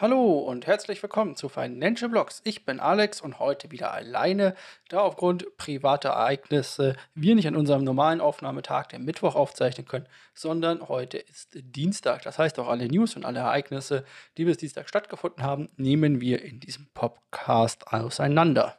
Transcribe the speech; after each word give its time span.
Hallo 0.00 0.38
und 0.38 0.68
herzlich 0.68 1.02
willkommen 1.02 1.34
zu 1.34 1.48
Financial 1.48 2.08
Blogs. 2.08 2.40
Ich 2.44 2.64
bin 2.64 2.78
Alex 2.78 3.20
und 3.20 3.40
heute 3.40 3.72
wieder 3.72 3.92
alleine, 3.92 4.54
da 4.88 5.00
aufgrund 5.00 5.56
privater 5.56 6.10
Ereignisse 6.10 6.94
wir 7.16 7.34
nicht 7.34 7.48
an 7.48 7.56
unserem 7.56 7.82
normalen 7.82 8.20
Aufnahmetag, 8.20 8.90
den 8.90 9.04
Mittwoch, 9.04 9.34
aufzeichnen 9.34 9.88
können, 9.88 10.06
sondern 10.34 10.88
heute 10.88 11.18
ist 11.18 11.48
Dienstag. 11.52 12.22
Das 12.22 12.38
heißt, 12.38 12.60
auch 12.60 12.68
alle 12.68 12.86
News 12.86 13.16
und 13.16 13.24
alle 13.24 13.40
Ereignisse, 13.40 14.04
die 14.36 14.44
bis 14.44 14.58
Dienstag 14.58 14.88
stattgefunden 14.88 15.42
haben, 15.42 15.68
nehmen 15.76 16.20
wir 16.20 16.44
in 16.44 16.60
diesem 16.60 16.86
Podcast 16.94 17.92
auseinander. 17.92 18.78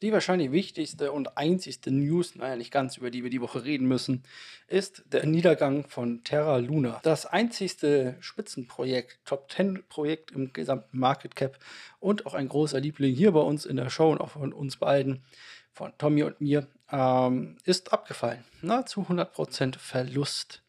Die 0.00 0.12
wahrscheinlich 0.12 0.52
wichtigste 0.52 1.10
und 1.10 1.36
einzigste 1.36 1.90
News, 1.90 2.36
naja 2.36 2.54
nicht 2.54 2.70
ganz, 2.70 2.96
über 2.96 3.10
die 3.10 3.24
wir 3.24 3.30
die 3.30 3.40
Woche 3.40 3.64
reden 3.64 3.88
müssen, 3.88 4.22
ist 4.68 5.02
der 5.06 5.26
Niedergang 5.26 5.88
von 5.88 6.22
Terra 6.22 6.58
Luna. 6.58 7.00
Das 7.02 7.26
einzigste 7.26 8.16
Spitzenprojekt, 8.20 9.18
Top 9.24 9.50
10 9.50 9.82
Projekt 9.88 10.30
im 10.30 10.52
gesamten 10.52 11.00
Market 11.00 11.34
Cap 11.34 11.58
und 11.98 12.26
auch 12.26 12.34
ein 12.34 12.48
großer 12.48 12.78
Liebling 12.78 13.12
hier 13.12 13.32
bei 13.32 13.40
uns 13.40 13.66
in 13.66 13.74
der 13.74 13.90
Show 13.90 14.12
und 14.12 14.20
auch 14.20 14.30
von 14.30 14.52
uns 14.52 14.76
beiden, 14.76 15.24
von 15.72 15.92
Tommy 15.98 16.22
und 16.22 16.40
mir, 16.40 16.68
ähm, 16.92 17.56
ist 17.64 17.92
abgefallen. 17.92 18.44
Nahezu 18.62 19.02
100% 19.02 19.78
Verlust. 19.78 20.62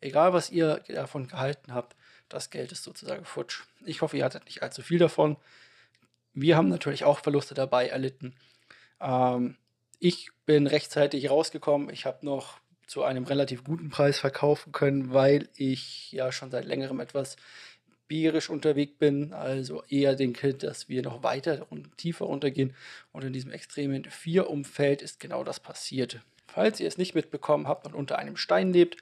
Egal, 0.00 0.32
was 0.32 0.50
ihr 0.50 0.82
davon 0.88 1.28
gehalten 1.28 1.72
habt, 1.72 1.94
das 2.28 2.50
Geld 2.50 2.72
ist 2.72 2.82
sozusagen 2.82 3.24
futsch. 3.24 3.62
Ich 3.84 4.02
hoffe, 4.02 4.16
ihr 4.16 4.24
hattet 4.24 4.46
nicht 4.46 4.64
allzu 4.64 4.82
viel 4.82 4.98
davon. 4.98 5.36
Wir 6.34 6.56
haben 6.56 6.68
natürlich 6.68 7.04
auch 7.04 7.20
Verluste 7.20 7.54
dabei 7.54 7.86
erlitten. 7.86 8.34
Ähm, 9.02 9.56
ich 9.98 10.30
bin 10.46 10.66
rechtzeitig 10.66 11.30
rausgekommen. 11.30 11.90
Ich 11.90 12.06
habe 12.06 12.24
noch 12.24 12.58
zu 12.86 13.02
einem 13.02 13.24
relativ 13.24 13.64
guten 13.64 13.90
Preis 13.90 14.18
verkaufen 14.18 14.72
können, 14.72 15.12
weil 15.12 15.48
ich 15.56 16.12
ja 16.12 16.32
schon 16.32 16.50
seit 16.50 16.64
längerem 16.64 17.00
etwas 17.00 17.36
bierisch 18.08 18.50
unterwegs 18.50 18.98
bin. 18.98 19.32
Also 19.32 19.82
eher 19.88 20.14
denke, 20.14 20.54
dass 20.54 20.88
wir 20.88 21.02
noch 21.02 21.22
weiter 21.22 21.66
und 21.70 21.96
tiefer 21.96 22.26
runtergehen. 22.26 22.74
Und 23.12 23.24
in 23.24 23.32
diesem 23.32 23.50
extremen 23.50 24.04
4-Umfeld 24.04 25.02
ist 25.02 25.20
genau 25.20 25.44
das 25.44 25.60
passiert. 25.60 26.20
Falls 26.46 26.80
ihr 26.80 26.88
es 26.88 26.98
nicht 26.98 27.14
mitbekommen 27.14 27.68
habt 27.68 27.86
und 27.86 27.94
unter 27.94 28.18
einem 28.18 28.36
Stein 28.36 28.72
lebt, 28.72 28.98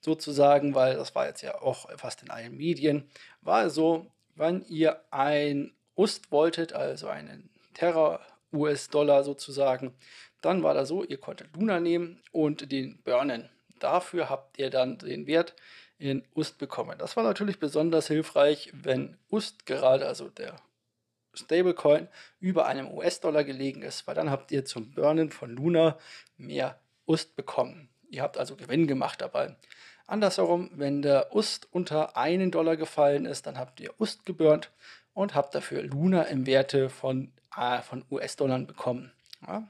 sozusagen, 0.00 0.74
weil 0.74 0.94
das 0.94 1.14
war 1.14 1.26
jetzt 1.26 1.42
ja 1.42 1.60
auch 1.60 1.88
fast 1.98 2.22
in 2.22 2.30
allen 2.30 2.56
Medien, 2.56 3.08
war 3.40 3.64
es 3.64 3.74
so, 3.74 4.06
wenn 4.36 4.62
ihr 4.68 5.00
ein 5.10 5.72
UST 5.96 6.30
wolltet, 6.30 6.72
also 6.74 7.08
einen 7.08 7.50
Terror 7.72 8.20
US-Dollar 8.54 9.24
sozusagen. 9.24 9.94
Dann 10.40 10.62
war 10.62 10.74
das 10.74 10.88
so, 10.88 11.04
ihr 11.04 11.18
konntet 11.18 11.56
Luna 11.56 11.80
nehmen 11.80 12.22
und 12.32 12.70
den 12.70 13.02
burnen. 13.02 13.48
Dafür 13.80 14.30
habt 14.30 14.58
ihr 14.58 14.70
dann 14.70 14.98
den 14.98 15.26
Wert 15.26 15.54
in 15.98 16.24
UST 16.34 16.58
bekommen. 16.58 16.98
Das 16.98 17.16
war 17.16 17.24
natürlich 17.24 17.58
besonders 17.58 18.08
hilfreich, 18.08 18.70
wenn 18.74 19.16
UST 19.30 19.66
gerade, 19.66 20.06
also 20.06 20.28
der 20.28 20.56
Stablecoin, 21.32 22.08
über 22.40 22.66
einem 22.66 22.90
US-Dollar 22.92 23.44
gelegen 23.44 23.82
ist, 23.82 24.06
weil 24.06 24.14
dann 24.14 24.30
habt 24.30 24.52
ihr 24.52 24.64
zum 24.64 24.92
Burnen 24.92 25.30
von 25.30 25.50
Luna 25.50 25.98
mehr 26.36 26.78
UST 27.06 27.36
bekommen. 27.36 27.88
Ihr 28.10 28.22
habt 28.22 28.38
also 28.38 28.56
Gewinn 28.56 28.86
gemacht 28.86 29.20
dabei. 29.20 29.56
Andersherum, 30.06 30.70
wenn 30.74 31.02
der 31.02 31.34
UST 31.34 31.68
unter 31.70 32.16
einen 32.16 32.50
Dollar 32.50 32.76
gefallen 32.76 33.24
ist, 33.24 33.46
dann 33.46 33.58
habt 33.58 33.80
ihr 33.80 33.92
UST 33.98 34.26
geburnt 34.26 34.70
und 35.14 35.34
habt 35.34 35.54
dafür 35.54 35.82
Luna 35.82 36.24
im 36.24 36.46
Werte 36.46 36.90
von 36.90 37.32
von 37.82 38.04
US-Dollar 38.10 38.58
bekommen. 38.60 39.12
Ja? 39.46 39.68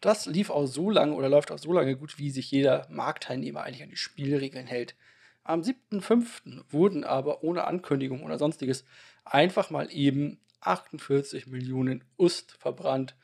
Das 0.00 0.26
lief 0.26 0.50
auch 0.50 0.66
so 0.66 0.90
lange 0.90 1.14
oder 1.14 1.28
läuft 1.28 1.50
auch 1.50 1.58
so 1.58 1.72
lange 1.72 1.96
gut, 1.96 2.18
wie 2.18 2.30
sich 2.30 2.50
jeder 2.50 2.86
Marktteilnehmer 2.90 3.62
eigentlich 3.62 3.82
an 3.82 3.90
die 3.90 3.96
Spielregeln 3.96 4.66
hält. 4.66 4.94
Am 5.42 5.62
7.5. 5.62 6.64
wurden 6.70 7.04
aber 7.04 7.42
ohne 7.42 7.64
Ankündigung 7.66 8.22
oder 8.22 8.38
sonstiges 8.38 8.84
einfach 9.24 9.70
mal 9.70 9.90
eben 9.90 10.38
48 10.60 11.46
Millionen 11.46 12.04
UST 12.18 12.52
verbrannt, 12.52 13.14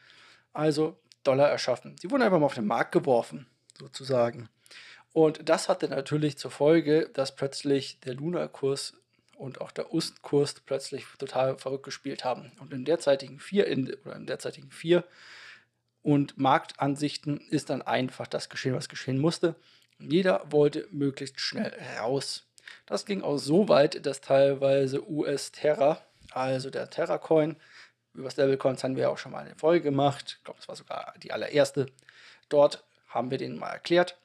also 0.53 0.99
Dollar 1.23 1.51
erschaffen. 1.51 1.97
Sie 2.01 2.11
wurden 2.11 2.23
einfach 2.23 2.39
mal 2.39 2.47
auf 2.47 2.55
den 2.55 2.67
Markt 2.67 2.93
geworfen, 2.93 3.47
sozusagen. 3.79 4.49
Und 5.13 5.49
das 5.49 5.69
hatte 5.69 5.89
natürlich 5.89 6.39
zur 6.39 6.51
Folge, 6.51 7.11
dass 7.13 7.37
plötzlich 7.37 8.01
der 8.01 8.15
Luna-Kurs 8.15 8.95
und 9.39 9.61
auch 9.61 9.71
der 9.71 9.93
Ostkurs 9.93 10.55
plötzlich 10.55 11.05
total 11.19 11.59
verrückt 11.59 11.85
gespielt 11.85 12.25
haben. 12.25 12.53
Und 12.61 12.73
in 12.73 12.85
derzeitigen 12.85 13.39
vier, 13.39 13.67
in, 13.67 13.95
oder 14.05 14.17
in 14.17 14.27
derzeitigen 14.27 14.71
vier 14.71 15.05
und 16.03 16.39
Marktansichten 16.39 17.41
ist 17.51 17.71
dann 17.71 17.83
einfach 17.83 18.27
das 18.27 18.49
geschehen, 18.49 18.75
was 18.75 18.89
geschehen 18.89 19.19
musste. 19.19 19.57
Jeder 19.99 20.45
wollte 20.51 20.87
möglichst 20.91 21.41
schnell 21.41 21.77
raus. 21.99 22.47
Das 22.87 23.07
ging 23.07 23.23
auch 23.23 23.39
so 23.39 23.69
weit, 23.69 24.07
dass 24.07 24.21
teilweise 24.21 25.09
US 25.11 25.51
Terra, 25.53 26.01
also 26.31 26.71
der 26.71 26.91
Terra 26.91 27.19
Coin, 27.19 27.57
über 28.15 28.31
Stablecoins 28.31 28.83
haben 28.83 28.97
wir 28.97 29.03
ja 29.03 29.09
auch 29.09 29.19
schon 29.19 29.33
mal 29.33 29.45
eine 29.45 29.57
Folge 29.57 29.83
gemacht. 29.83 30.37
Ich 30.39 30.45
glaube, 30.45 30.59
das 30.59 30.69
war 30.69 30.77
sogar 30.77 31.15
die 31.23 31.33
allererste. 31.33 31.87
Dort 32.49 32.85
haben 33.09 33.31
wir 33.31 33.39
den 33.39 33.59
mal 33.59 33.71
erklärt. 33.71 34.17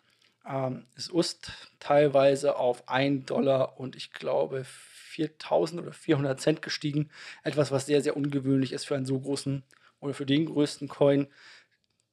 Ähm, 0.47 0.85
ist 0.95 1.11
UST 1.11 1.51
teilweise 1.79 2.55
auf 2.55 2.88
1 2.88 3.25
Dollar 3.25 3.79
und 3.79 3.95
ich 3.95 4.11
glaube 4.11 4.66
4000 5.11 5.81
oder 5.81 5.94
400 5.94 6.39
Cent 6.39 6.61
gestiegen. 6.61 7.09
Etwas, 7.44 7.72
was 7.72 7.85
sehr, 7.85 8.01
sehr 8.01 8.17
ungewöhnlich 8.17 8.72
ist 8.73 8.85
für 8.85 8.95
einen 8.95 9.05
so 9.05 9.19
großen 9.19 9.63
oder 9.99 10.13
für 10.13 10.25
den 10.25 10.45
größten 10.45 10.88
Coin 10.88 11.27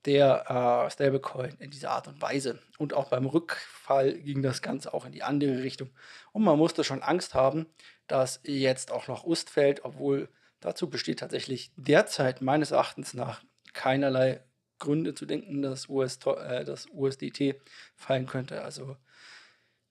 der 0.05 0.87
äh, 0.87 0.91
Stablecoin 0.91 1.57
in 1.59 1.71
dieser 1.71 1.91
Art 1.91 2.09
und 2.09 2.21
Weise. 2.21 2.59
Und 2.79 2.95
auch 2.95 3.09
beim 3.11 3.27
Rückfall 3.27 4.15
ging 4.15 4.43
das 4.43 4.63
Ganze 4.63 4.95
auch 4.95 5.05
in 5.05 5.13
die 5.13 5.23
andere 5.23 5.63
Richtung. 5.63 5.91
Und 6.33 6.45
man 6.45 6.59
musste 6.59 6.85
schon 6.85 7.03
Angst 7.03 7.35
haben, 7.35 7.67
dass 8.07 8.41
jetzt 8.45 8.91
auch 8.91 9.09
noch 9.09 9.25
UST 9.25 9.51
fällt, 9.51 9.85
obwohl 9.85 10.29
dazu 10.61 10.89
besteht 10.89 11.21
tatsächlich 11.21 11.73
derzeit 11.77 12.43
meines 12.43 12.71
Erachtens 12.71 13.15
nach 13.15 13.43
keinerlei 13.75 14.41
Gründe 14.79 15.15
zu 15.15 15.27
denken, 15.27 15.63
dass, 15.63 15.89
US, 15.89 16.19
äh, 16.27 16.65
dass 16.65 16.87
USDT 16.91 17.61
fallen 17.97 18.27
könnte, 18.27 18.63
also 18.63 18.97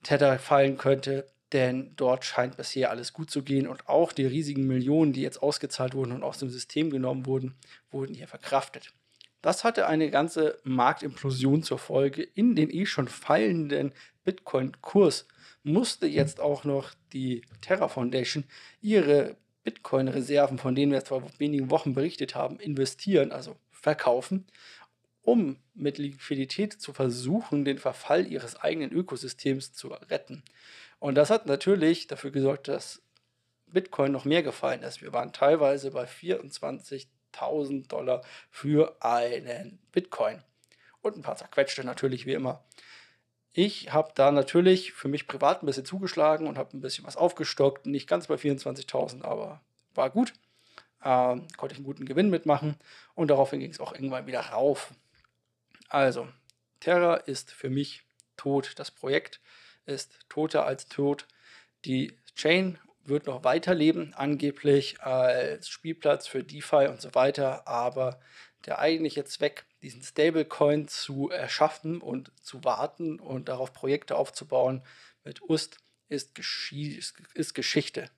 Tether 0.04 0.40
fallen 0.40 0.78
könnte 0.78 1.28
denn 1.54 1.94
dort 1.96 2.26
scheint 2.26 2.58
bisher 2.58 2.90
alles 2.90 3.14
gut 3.14 3.32
zu 3.32 3.44
gehen 3.44 3.68
und 3.68 3.88
auch 3.88 4.12
die 4.12 4.26
riesigen 4.26 4.68
Millionen, 4.68 5.14
die 5.14 5.22
jetzt 5.22 5.42
ausgezahlt 5.42 5.94
wurden 5.94 6.12
und 6.12 6.24
aus 6.24 6.40
dem 6.40 6.50
System 6.50 6.90
genommen 6.90 7.26
wurden, 7.26 7.56
wurden 7.90 8.14
hier 8.14 8.28
verkraftet. 8.28 8.94
Das 9.42 9.64
hatte 9.64 9.88
eine 9.88 10.10
ganze 10.10 10.60
Marktimplosion 10.64 11.64
zur 11.64 11.80
Folge. 11.80 12.24
In 12.24 12.56
den 12.56 12.70
eh 12.70 12.86
schon 12.86 13.08
fallenden 13.08 13.94
Bitcoin-Kurs 14.26 15.28
musste 15.64 16.08
jetzt 16.08 16.40
auch 16.40 16.64
noch 16.64 16.94
die 17.14 17.44
Terra 17.62 17.88
Foundation 17.88 18.44
ihre 18.82 19.38
Bitcoin-Reserven, 19.64 20.58
von 20.58 20.76
denen 20.76 20.92
wir 20.92 21.00
jetzt 21.00 21.10
vor 21.10 21.24
wenigen 21.38 21.70
Wochen 21.72 21.94
berichtet 21.94 22.36
haben, 22.36 22.60
investieren, 22.60 23.32
also 23.32 23.56
verkaufen, 23.72 24.48
um 25.28 25.58
mit 25.74 25.98
Liquidität 25.98 26.72
zu 26.72 26.94
versuchen, 26.94 27.66
den 27.66 27.80
Verfall 27.80 28.32
ihres 28.32 28.56
eigenen 28.56 28.94
Ökosystems 28.94 29.74
zu 29.74 29.90
retten. 29.90 30.42
Und 31.00 31.16
das 31.16 31.30
hat 31.30 31.48
natürlich 31.48 32.08
dafür 32.08 32.32
gesorgt, 32.32 32.70
dass 32.70 33.02
Bitcoin 33.66 34.14
noch 34.14 34.24
mehr 34.24 34.42
gefallen 34.42 34.84
ist. 34.84 35.02
Wir 35.02 35.12
waren 35.12 35.34
teilweise 35.34 35.92
bei 35.92 36.06
24.000 36.06 37.90
Dollar 37.90 38.22
für 38.50 38.96
einen 39.02 39.80
Bitcoin. 39.92 40.42
Und 41.02 41.18
ein 41.18 41.24
paar 41.24 41.36
zerquetschte 41.36 41.84
natürlich, 41.84 42.26
wie 42.26 42.34
immer. 42.34 42.64
Ich 43.52 43.92
habe 43.92 44.14
da 44.16 44.32
natürlich 44.32 44.94
für 44.94 45.10
mich 45.10 45.28
privat 45.28 45.62
ein 45.62 45.66
bisschen 45.66 45.84
zugeschlagen 45.84 46.48
und 46.48 46.58
habe 46.58 46.78
ein 46.78 46.80
bisschen 46.80 47.06
was 47.06 47.18
aufgestockt. 47.18 47.86
Nicht 47.86 48.08
ganz 48.08 48.28
bei 48.28 48.36
24.000, 48.36 49.24
aber 49.24 49.60
war 49.94 50.10
gut. 50.10 50.32
Ähm, 51.04 51.48
konnte 51.58 51.74
ich 51.74 51.80
einen 51.80 51.86
guten 51.86 52.06
Gewinn 52.06 52.30
mitmachen 52.30 52.78
und 53.14 53.28
daraufhin 53.28 53.60
ging 53.60 53.72
es 53.72 53.82
auch 53.82 53.92
irgendwann 53.92 54.26
wieder 54.26 54.40
rauf. 54.40 54.94
Also, 55.88 56.28
Terra 56.80 57.16
ist 57.16 57.52
für 57.52 57.70
mich 57.70 58.04
tot. 58.36 58.74
Das 58.78 58.92
Projekt 58.92 59.42
ist 59.86 60.20
toter 60.30 60.66
als 60.66 60.88
tot. 60.88 61.28
Die 61.86 62.18
Chain 62.36 62.78
wird 63.04 63.26
noch 63.26 63.44
weiterleben, 63.44 64.14
angeblich 64.14 65.02
als 65.02 65.70
Spielplatz 65.70 66.28
für 66.28 66.44
DeFi 66.44 66.88
und 66.88 67.02
so 67.02 67.16
weiter, 67.16 67.68
aber 67.68 68.20
der 68.66 68.80
eigentliche 68.80 69.24
Zweck, 69.24 69.66
diesen 69.82 70.04
Stablecoin 70.04 70.88
zu 70.90 71.30
erschaffen 71.30 72.02
und 72.02 72.32
zu 72.42 72.64
warten 72.66 73.20
und 73.20 73.48
darauf 73.48 73.72
Projekte 73.72 74.18
aufzubauen 74.18 74.84
mit 75.24 75.42
UST, 75.42 75.78
ist, 76.10 76.36
Geschichte. 77.54 78.10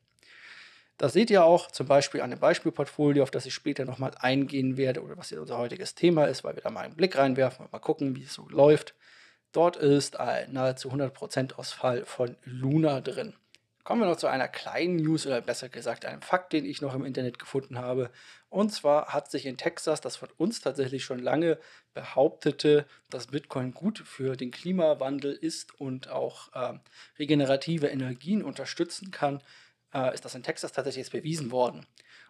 Das 1.00 1.14
seht 1.14 1.32
ihr 1.32 1.46
auch 1.46 1.72
zum 1.72 1.88
Beispiel 1.88 2.22
an 2.22 2.30
dem 2.30 2.42
Beispielportfolio, 2.42 3.24
auf 3.24 3.32
das 3.32 3.46
ich 3.46 3.54
später 3.54 3.86
nochmal 3.86 4.12
eingehen 4.20 4.76
werde 4.76 5.02
oder 5.02 5.18
was 5.18 5.30
hier 5.30 5.40
unser 5.40 5.58
heutiges 5.58 5.96
Thema 5.96 6.26
ist, 6.26 6.44
weil 6.44 6.58
wir 6.58 6.62
da 6.62 6.70
mal 6.70 6.82
einen 6.82 6.98
Blick 6.98 7.18
reinwerfen 7.18 7.66
und 7.66 7.72
mal 7.72 7.80
gucken, 7.80 8.18
wie 8.18 8.24
es 8.24 8.34
so 8.34 8.50
läuft. 8.50 8.96
Dort 9.54 9.78
ist 9.78 10.20
ein 10.20 10.52
nahezu 10.52 10.92
100% 10.92 11.54
Ausfall 11.54 12.06
von 12.06 12.36
Luna 12.44 13.00
drin. 13.00 13.34
Kommen 13.86 14.02
wir 14.02 14.10
noch 14.10 14.18
zu 14.18 14.28
einer 14.28 14.50
kleinen 14.50 14.98
News 14.98 15.26
oder 15.26 15.40
besser 15.40 15.70
gesagt 15.70 16.04
einem 16.04 16.22
Fakt, 16.22 16.52
den 16.52 16.66
ich 16.66 16.82
noch 16.82 16.94
im 16.94 17.06
Internet 17.06 17.40
gefunden 17.40 17.80
habe. 17.80 18.12
Und 18.50 18.72
zwar 18.72 19.14
hat 19.14 19.32
sich 19.32 19.46
in 19.46 19.56
Texas 19.56 20.02
das 20.02 20.18
von 20.18 20.28
uns 20.36 20.60
tatsächlich 20.60 21.06
schon 21.06 21.20
lange 21.20 21.58
behauptete, 21.94 22.86
dass 23.10 23.28
Bitcoin 23.28 23.74
gut 23.74 24.00
für 24.00 24.36
den 24.36 24.52
Klimawandel 24.52 25.32
ist 25.32 25.80
und 25.80 26.10
auch 26.10 26.54
äh, 26.54 26.78
regenerative 27.18 27.88
Energien 27.88 28.44
unterstützen 28.44 29.12
kann, 29.12 29.42
äh, 29.94 30.14
ist 30.14 30.26
das 30.26 30.36
in 30.36 30.44
Texas 30.44 30.72
tatsächlich 30.72 31.06
jetzt 31.06 31.12
bewiesen 31.12 31.52
worden. 31.52 31.86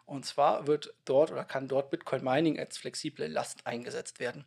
Und 0.05 0.25
zwar 0.25 0.65
wird 0.67 0.93
dort 1.05 1.31
oder 1.31 1.43
kann 1.43 1.67
dort 1.67 1.91
Bitcoin 1.91 2.23
Mining 2.23 2.59
als 2.59 2.77
flexible 2.77 3.27
Last 3.27 3.67
eingesetzt 3.67 4.19
werden. 4.19 4.45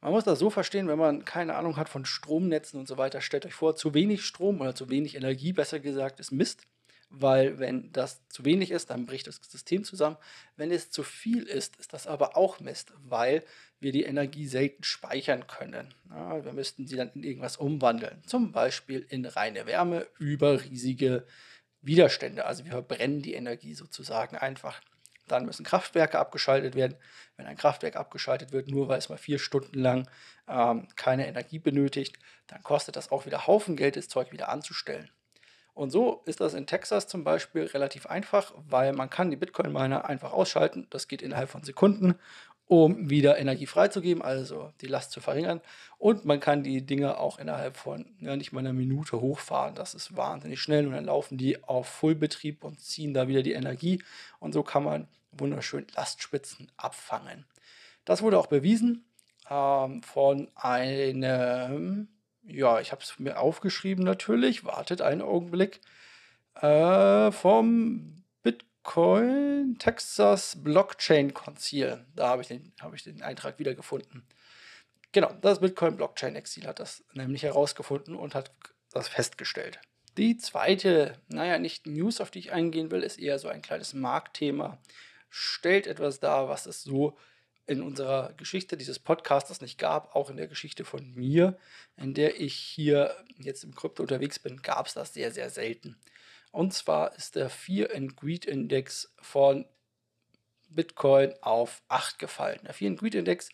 Man 0.00 0.12
muss 0.12 0.24
das 0.24 0.38
so 0.38 0.50
verstehen, 0.50 0.88
wenn 0.88 0.98
man 0.98 1.24
keine 1.24 1.56
Ahnung 1.56 1.76
hat 1.76 1.88
von 1.88 2.04
Stromnetzen 2.04 2.80
und 2.80 2.88
so 2.88 2.96
weiter, 2.96 3.20
stellt 3.20 3.44
euch 3.44 3.54
vor, 3.54 3.76
zu 3.76 3.92
wenig 3.92 4.24
Strom 4.24 4.60
oder 4.60 4.74
zu 4.74 4.88
wenig 4.88 5.14
Energie, 5.14 5.52
besser 5.52 5.80
gesagt, 5.80 6.20
ist 6.20 6.30
Mist. 6.30 6.66
Weil 7.12 7.58
wenn 7.58 7.90
das 7.90 8.26
zu 8.28 8.44
wenig 8.44 8.70
ist, 8.70 8.90
dann 8.90 9.04
bricht 9.04 9.26
das 9.26 9.40
System 9.42 9.82
zusammen. 9.82 10.16
Wenn 10.56 10.70
es 10.70 10.92
zu 10.92 11.02
viel 11.02 11.42
ist, 11.42 11.76
ist 11.76 11.92
das 11.92 12.06
aber 12.06 12.36
auch 12.36 12.60
Mist, 12.60 12.92
weil 13.02 13.42
wir 13.80 13.90
die 13.90 14.04
Energie 14.04 14.46
selten 14.46 14.84
speichern 14.84 15.48
können. 15.48 15.92
Ja, 16.08 16.44
wir 16.44 16.52
müssten 16.52 16.86
sie 16.86 16.94
dann 16.94 17.10
in 17.14 17.24
irgendwas 17.24 17.56
umwandeln. 17.56 18.22
Zum 18.26 18.52
Beispiel 18.52 19.04
in 19.08 19.26
reine 19.26 19.66
Wärme 19.66 20.06
über 20.20 20.62
riesige 20.62 21.26
Widerstände. 21.82 22.44
Also 22.44 22.64
wir 22.64 22.72
verbrennen 22.72 23.22
die 23.22 23.34
Energie 23.34 23.74
sozusagen 23.74 24.36
einfach. 24.36 24.80
Dann 25.28 25.46
müssen 25.46 25.64
Kraftwerke 25.64 26.18
abgeschaltet 26.18 26.74
werden. 26.74 26.96
Wenn 27.36 27.46
ein 27.46 27.56
Kraftwerk 27.56 27.96
abgeschaltet 27.96 28.52
wird, 28.52 28.68
nur 28.68 28.88
weil 28.88 28.98
es 28.98 29.08
mal 29.08 29.18
vier 29.18 29.38
Stunden 29.38 29.78
lang 29.78 30.08
ähm, 30.48 30.88
keine 30.96 31.28
Energie 31.28 31.58
benötigt, 31.58 32.18
dann 32.48 32.62
kostet 32.62 32.96
das 32.96 33.12
auch 33.12 33.26
wieder 33.26 33.46
Haufen 33.46 33.76
Geld, 33.76 33.96
das 33.96 34.08
Zeug 34.08 34.32
wieder 34.32 34.48
anzustellen. 34.48 35.10
Und 35.72 35.90
so 35.90 36.22
ist 36.26 36.40
das 36.40 36.54
in 36.54 36.66
Texas 36.66 37.06
zum 37.06 37.22
Beispiel 37.22 37.64
relativ 37.66 38.06
einfach, 38.06 38.52
weil 38.56 38.92
man 38.92 39.08
kann 39.08 39.30
die 39.30 39.36
Bitcoin-Miner 39.36 40.04
einfach 40.04 40.32
ausschalten. 40.32 40.88
Das 40.90 41.06
geht 41.06 41.22
innerhalb 41.22 41.48
von 41.48 41.62
Sekunden, 41.62 42.16
um 42.70 43.10
wieder 43.10 43.36
Energie 43.36 43.66
freizugeben, 43.66 44.22
also 44.22 44.70
die 44.80 44.86
Last 44.86 45.10
zu 45.10 45.20
verringern. 45.20 45.60
Und 45.98 46.24
man 46.24 46.38
kann 46.38 46.62
die 46.62 46.86
Dinger 46.86 47.18
auch 47.18 47.40
innerhalb 47.40 47.76
von 47.76 48.06
ja, 48.20 48.36
nicht 48.36 48.52
mal 48.52 48.60
einer 48.60 48.72
Minute 48.72 49.20
hochfahren. 49.20 49.74
Das 49.74 49.92
ist 49.92 50.16
wahnsinnig 50.16 50.60
schnell 50.60 50.86
und 50.86 50.92
dann 50.92 51.06
laufen 51.06 51.36
die 51.36 51.64
auf 51.64 51.88
Vollbetrieb 51.88 52.62
und 52.62 52.78
ziehen 52.78 53.12
da 53.12 53.26
wieder 53.26 53.42
die 53.42 53.54
Energie. 53.54 54.04
Und 54.38 54.52
so 54.52 54.62
kann 54.62 54.84
man 54.84 55.08
wunderschön 55.32 55.84
Lastspitzen 55.96 56.70
abfangen. 56.76 57.44
Das 58.04 58.22
wurde 58.22 58.38
auch 58.38 58.46
bewiesen 58.46 59.04
ähm, 59.50 60.04
von 60.04 60.46
einem, 60.54 62.06
ja, 62.44 62.78
ich 62.78 62.92
habe 62.92 63.02
es 63.02 63.18
mir 63.18 63.40
aufgeschrieben 63.40 64.04
natürlich, 64.04 64.64
wartet 64.64 65.02
einen 65.02 65.22
Augenblick, 65.22 65.80
äh, 66.54 67.32
vom 67.32 68.19
Bitcoin 68.82 69.76
Texas 69.78 70.56
Blockchain 70.62 71.34
Konzil. 71.34 72.06
Da 72.16 72.28
habe 72.28 72.42
ich, 72.42 72.48
den, 72.48 72.72
hab 72.80 72.94
ich 72.94 73.04
den 73.04 73.20
Eintrag 73.22 73.58
wiedergefunden. 73.58 74.24
Genau, 75.12 75.32
das 75.42 75.60
Bitcoin 75.60 75.96
Blockchain 75.96 76.34
Exil 76.34 76.66
hat 76.66 76.80
das 76.80 77.04
nämlich 77.12 77.42
herausgefunden 77.42 78.16
und 78.16 78.34
hat 78.34 78.52
das 78.92 79.08
festgestellt. 79.08 79.80
Die 80.16 80.38
zweite, 80.38 81.18
naja, 81.28 81.58
nicht 81.58 81.86
News, 81.86 82.20
auf 82.20 82.30
die 82.30 82.38
ich 82.38 82.52
eingehen 82.52 82.90
will, 82.90 83.02
ist 83.02 83.18
eher 83.18 83.38
so 83.38 83.48
ein 83.48 83.62
kleines 83.62 83.92
Marktthema 83.92 84.78
stellt 85.28 85.86
etwas 85.86 86.18
dar, 86.18 86.48
was 86.48 86.66
es 86.66 86.82
so 86.82 87.16
in 87.66 87.82
unserer 87.82 88.32
Geschichte 88.32 88.76
dieses 88.76 88.98
Podcasters 88.98 89.60
nicht 89.60 89.78
gab, 89.78 90.16
auch 90.16 90.30
in 90.30 90.36
der 90.36 90.48
Geschichte 90.48 90.84
von 90.84 91.14
mir, 91.14 91.56
in 91.96 92.14
der 92.14 92.40
ich 92.40 92.54
hier 92.54 93.14
jetzt 93.38 93.62
im 93.62 93.74
Krypto 93.74 94.02
unterwegs 94.02 94.40
bin, 94.40 94.62
gab 94.62 94.86
es 94.86 94.94
das 94.94 95.14
sehr, 95.14 95.30
sehr 95.30 95.50
selten. 95.50 95.96
Und 96.50 96.72
zwar 96.72 97.14
ist 97.14 97.36
der 97.36 97.48
Fear 97.48 97.94
and 97.94 98.16
Greed 98.16 98.44
Index 98.44 99.14
von 99.20 99.66
Bitcoin 100.68 101.34
auf 101.40 101.82
8 101.88 102.18
gefallen. 102.18 102.60
Der 102.64 102.74
Fear 102.74 102.92
and 102.92 103.00
Greed 103.00 103.14
Index 103.14 103.50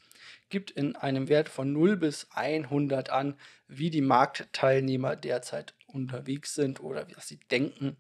gibt 0.48 0.70
in 0.70 0.96
einem 0.96 1.28
Wert 1.28 1.48
von 1.48 1.72
0 1.72 1.96
bis 1.96 2.28
100 2.32 3.10
an, 3.10 3.38
wie 3.68 3.90
die 3.90 4.02
Marktteilnehmer 4.02 5.16
derzeit 5.16 5.74
unterwegs 5.86 6.54
sind 6.54 6.80
oder 6.80 7.06
was 7.16 7.28
sie 7.28 7.38
denken, 7.50 7.96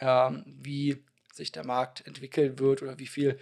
ähm, 0.00 0.44
wie 0.46 1.04
sich 1.32 1.52
der 1.52 1.64
Markt 1.64 2.06
entwickeln 2.06 2.58
wird 2.58 2.82
oder 2.82 2.98
wie 2.98 3.06
viel 3.06 3.38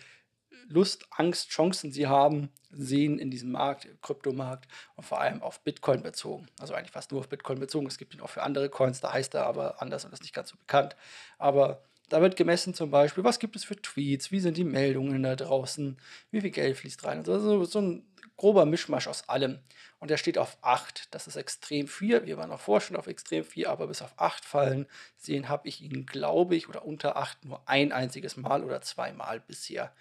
Lust, 0.68 1.06
Angst, 1.10 1.50
Chancen 1.50 1.92
sie 1.92 2.06
haben, 2.06 2.50
sehen 2.70 3.18
in 3.18 3.30
diesem 3.30 3.52
Markt, 3.52 3.88
Kryptomarkt 4.02 4.66
und 4.96 5.04
vor 5.04 5.20
allem 5.20 5.42
auf 5.42 5.60
Bitcoin 5.60 6.02
bezogen. 6.02 6.48
Also 6.58 6.74
eigentlich 6.74 6.92
fast 6.92 7.12
nur 7.12 7.20
auf 7.20 7.28
Bitcoin 7.28 7.58
bezogen. 7.58 7.86
Es 7.86 7.98
gibt 7.98 8.14
ihn 8.14 8.20
auch 8.20 8.30
für 8.30 8.42
andere 8.42 8.68
Coins, 8.68 9.00
da 9.00 9.12
heißt 9.12 9.34
er 9.34 9.46
aber 9.46 9.80
anders 9.80 10.04
und 10.04 10.12
ist 10.12 10.22
nicht 10.22 10.34
ganz 10.34 10.50
so 10.50 10.56
bekannt. 10.56 10.96
Aber 11.38 11.82
da 12.08 12.20
wird 12.20 12.36
gemessen 12.36 12.74
zum 12.74 12.90
Beispiel, 12.90 13.24
was 13.24 13.38
gibt 13.38 13.56
es 13.56 13.64
für 13.64 13.76
Tweets, 13.76 14.30
wie 14.30 14.40
sind 14.40 14.56
die 14.56 14.64
Meldungen 14.64 15.22
da 15.22 15.34
draußen, 15.34 15.96
wie 16.30 16.40
viel 16.40 16.50
Geld 16.50 16.76
fließt 16.76 17.04
rein. 17.04 17.18
Also 17.18 17.64
so 17.64 17.80
ein 17.80 18.06
grober 18.36 18.66
Mischmasch 18.66 19.08
aus 19.08 19.28
allem. 19.28 19.58
Und 19.98 20.10
der 20.10 20.18
steht 20.18 20.38
auf 20.38 20.58
8. 20.60 21.14
Das 21.14 21.26
ist 21.26 21.36
extrem 21.36 21.88
4. 21.88 22.26
Wir 22.26 22.36
waren 22.36 22.52
auch 22.52 22.60
vorher 22.60 22.86
schon 22.86 22.96
auf 22.96 23.06
extrem 23.06 23.44
4, 23.44 23.70
aber 23.70 23.86
bis 23.86 24.02
auf 24.02 24.14
8 24.18 24.44
fallen 24.44 24.86
sehen 25.16 25.48
habe 25.48 25.66
ich 25.68 25.80
ihn, 25.80 26.06
glaube 26.06 26.54
ich, 26.54 26.68
oder 26.68 26.84
unter 26.84 27.16
8 27.16 27.44
nur 27.44 27.62
ein 27.66 27.92
einziges 27.92 28.36
Mal 28.36 28.62
oder 28.62 28.82
zweimal 28.82 29.40
bisher. 29.40 29.92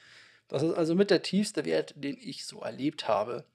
Das 0.48 0.64
ist 0.64 0.74
also 0.74 0.96
mit 0.96 1.10
der 1.10 1.22
tiefste 1.22 1.66
Wert, 1.66 1.94
den 1.96 2.18
ich 2.20 2.46
so 2.46 2.62
erlebt 2.62 3.08
habe. 3.08 3.46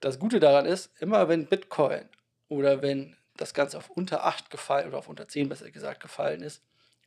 Das 0.00 0.18
Gute 0.18 0.40
daran 0.40 0.66
ist, 0.66 0.90
immer 1.00 1.28
wenn 1.28 1.46
Bitcoin 1.46 2.08
oder 2.48 2.82
wenn 2.82 3.16
das 3.36 3.54
Ganze 3.54 3.78
auf 3.78 3.90
unter 3.90 4.24
8 4.24 4.50
gefallen 4.50 4.88
oder 4.88 4.98
auf 4.98 5.08
unter 5.08 5.28
10 5.28 5.48
besser 5.48 5.70
gesagt 5.70 6.00
gefallen 6.00 6.42
ist, 6.42 6.62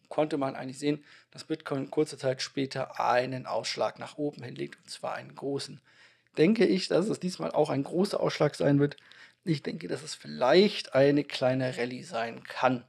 konnte 0.08 0.38
man 0.38 0.56
eigentlich 0.56 0.80
sehen, 0.80 1.04
dass 1.32 1.46
Bitcoin 1.46 1.90
kurze 1.90 2.18
Zeit 2.18 2.42
später 2.42 3.00
einen 3.00 3.46
Ausschlag 3.46 4.00
nach 4.00 4.18
oben 4.18 4.44
hinlegt 4.44 4.78
und 4.80 4.90
zwar 4.90 5.14
einen 5.14 5.36
großen 5.36 5.82
denke 6.38 6.66
ich, 6.66 6.88
dass 6.88 7.08
es 7.08 7.20
diesmal 7.20 7.52
auch 7.52 7.70
ein 7.70 7.84
großer 7.84 8.20
Ausschlag 8.20 8.56
sein 8.56 8.80
wird. 8.80 8.98
Ich 9.44 9.64
denke, 9.64 9.88
dass 9.88 10.04
es 10.04 10.16
vielleicht 10.16 10.94
eine 10.96 11.24
kleine 11.24 11.78
Rallye 11.78 12.04
sein 12.04 12.44
kann, 12.44 12.86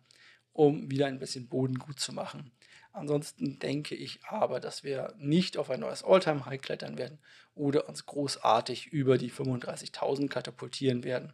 um 0.53 0.91
wieder 0.91 1.07
ein 1.07 1.19
bisschen 1.19 1.49
Boden 1.49 1.79
gut 1.79 1.99
zu 1.99 2.13
machen. 2.13 2.53
Ansonsten 2.93 3.59
denke 3.59 3.95
ich 3.95 4.21
aber, 4.25 4.61
dass 4.61 4.85
wir 4.85 5.15
nicht 5.19 5.57
auf 5.57 5.71
ein 5.71 5.81
neues 5.81 6.05
Alltime 6.05 6.45
high 6.45 6.61
klettern 6.61 6.99
werden 6.99 7.19
oder 7.55 7.89
uns 7.89 8.05
großartig 8.07 8.89
über 8.89 9.19
die 9.19 9.31
35.000 9.31 10.29
katapultieren 10.29 11.03
werden. 11.05 11.33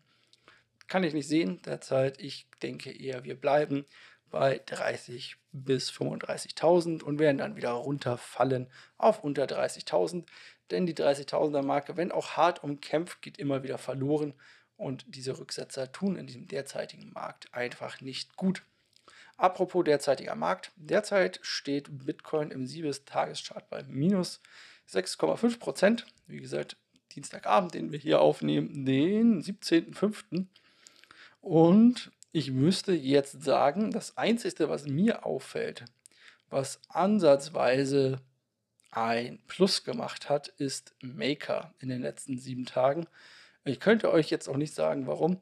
Kann 0.87 1.05
ich 1.05 1.15
nicht 1.15 1.29
sehen 1.29 1.61
derzeit. 1.63 2.21
Ich 2.21 2.47
denke 2.63 2.91
eher, 2.91 3.25
wir 3.25 3.35
bleiben 3.35 3.85
bei 4.31 4.61
30 4.67 5.37
bis 5.53 5.91
35.000 5.91 7.03
und 7.03 7.19
werden 7.19 7.39
dann 7.39 7.57
wieder 7.57 7.71
runterfallen 7.71 8.69
auf 8.97 9.25
unter 9.25 9.45
30.000 9.45 10.25
denn 10.71 10.87
die 10.87 10.95
30.000er 10.95 11.63
Marke, 11.63 11.97
wenn 11.97 12.13
auch 12.13 12.33
hart 12.33 12.63
umkämpft, 12.63 13.23
geht 13.23 13.39
immer 13.39 13.63
wieder 13.63 13.79
verloren 13.79 14.35
und 14.77 15.05
diese 15.09 15.39
Rücksetzer 15.39 15.91
tun 15.93 16.17
in 16.17 16.27
diesem 16.27 16.47
derzeitigen 16.47 17.13
Markt 17.13 17.53
einfach 17.53 18.01
nicht 18.01 18.37
gut. 18.37 18.63
Apropos 19.39 19.85
derzeitiger 19.85 20.35
Markt, 20.35 20.73
derzeit 20.75 21.39
steht 21.43 22.05
Bitcoin 22.05 22.51
im 22.51 22.67
Siebestrageschart 22.67 23.71
bei 23.71 23.85
minus 23.85 24.41
6,5 24.91 25.61
Prozent. 25.61 26.07
Wie 26.27 26.41
gesagt, 26.41 26.77
Dienstagabend, 27.13 27.73
den 27.73 27.93
wir 27.93 28.01
hier 28.01 28.21
aufnehmen, 28.21 28.85
den 28.85 29.41
17.05. 29.41 30.47
Und 31.41 32.11
ich 32.33 32.51
müsste 32.51 32.93
jetzt 32.93 33.45
sagen, 33.45 33.93
das 33.93 34.17
Einzige, 34.17 34.69
was 34.69 34.87
mir 34.87 35.25
auffällt, 35.25 35.85
was 36.51 36.81
ansatzweise 36.89 38.21
ein 38.91 39.39
Plus 39.47 39.85
gemacht 39.85 40.29
hat, 40.29 40.49
ist 40.49 40.97
Maker 41.01 41.73
in 41.79 41.91
den 41.91 42.03
letzten 42.03 42.39
sieben 42.39 42.67
Tagen. 42.67 43.07
Ich 43.65 43.79
könnte 43.79 44.13
euch 44.13 44.31
jetzt 44.31 44.49
auch 44.49 44.57
nicht 44.57 44.75
sagen, 44.75 45.07
warum, 45.07 45.41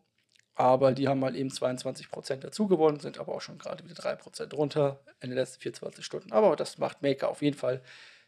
aber 0.57 0.93
die 0.93 1.07
haben 1.07 1.21
mal 1.21 1.37
eben 1.37 1.51
22% 1.51 2.37
dazu 2.37 2.67
gewonnen, 2.67 2.99
sind 2.99 3.19
aber 3.19 3.35
auch 3.35 3.43
schon 3.43 3.59
gerade 3.59 3.85
wieder 3.85 3.95
3% 3.95 4.55
runter 4.55 5.01
in 5.21 5.31
den 5.31 5.39
letzten 5.39 5.61
24 5.61 6.05
Stunden. 6.05 6.33
Aber 6.33 6.57
das 6.57 6.79
macht 6.79 7.03
Maker 7.03 7.29
auf 7.29 7.43
jeden 7.43 7.57
Fall 7.57 7.83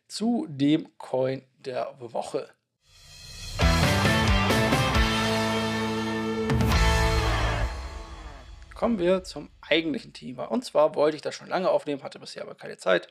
zu 0.06 0.47
dem 0.49 0.97
Coin 0.99 1.42
der 1.58 1.94
Woche. 1.99 2.49
kommen 8.78 9.00
wir 9.00 9.25
zum 9.25 9.50
eigentlichen 9.61 10.12
Thema. 10.12 10.44
Und 10.44 10.64
zwar 10.64 10.94
wollte 10.94 11.16
ich 11.16 11.23
das 11.23 11.35
schon 11.35 11.49
lange 11.49 11.68
aufnehmen, 11.68 12.04
hatte 12.04 12.20
bisher 12.20 12.42
aber 12.42 12.54
keine 12.54 12.76
Zeit. 12.76 13.08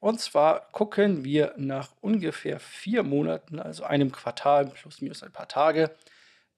Und 0.00 0.18
zwar 0.18 0.72
gucken 0.72 1.24
wir 1.24 1.52
nach 1.58 1.90
ungefähr 2.00 2.58
vier 2.58 3.02
Monaten, 3.02 3.60
also 3.60 3.84
einem 3.84 4.12
Quartal 4.12 4.68
plus 4.68 5.02
minus 5.02 5.22
ein 5.22 5.30
paar 5.30 5.46
Tage, 5.46 5.94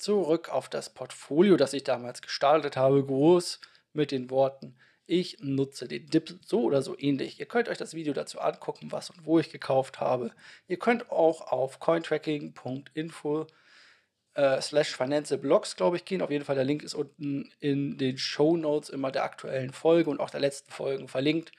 zurück 0.02 0.48
auf 0.48 0.68
das 0.68 0.90
Portfolio, 0.90 1.56
das 1.56 1.72
ich 1.72 1.84
damals 1.84 2.22
gestartet 2.22 2.76
habe, 2.76 3.04
groß 3.04 3.60
mit 3.92 4.10
den 4.10 4.30
Worten, 4.30 4.76
ich 5.06 5.38
nutze 5.40 5.88
den 5.88 6.06
Dip 6.06 6.38
so 6.44 6.62
oder 6.62 6.80
so 6.80 6.96
ähnlich. 6.98 7.38
Ihr 7.38 7.46
könnt 7.46 7.68
euch 7.68 7.78
das 7.78 7.94
Video 7.94 8.12
dazu 8.12 8.40
angucken, 8.40 8.92
was 8.92 9.10
und 9.10 9.26
wo 9.26 9.38
ich 9.38 9.50
gekauft 9.50 10.00
habe. 10.00 10.32
Ihr 10.68 10.78
könnt 10.78 11.10
auch 11.10 11.52
auf 11.52 11.80
cointracking.info 11.80 13.46
äh, 14.34 14.60
slash 14.62 14.96
Financial 14.96 15.38
glaube 15.76 15.96
ich, 15.96 16.04
gehen. 16.04 16.22
Auf 16.22 16.30
jeden 16.30 16.44
Fall, 16.44 16.54
der 16.54 16.64
Link 16.64 16.82
ist 16.82 16.94
unten 16.94 17.52
in 17.60 17.98
den 17.98 18.16
Show 18.16 18.56
Notes 18.56 18.88
immer 18.88 19.10
der 19.10 19.24
aktuellen 19.24 19.72
Folge 19.72 20.08
und 20.08 20.20
auch 20.20 20.30
der 20.30 20.40
letzten 20.40 20.70
Folgen 20.70 21.08
verlinkt. 21.08 21.52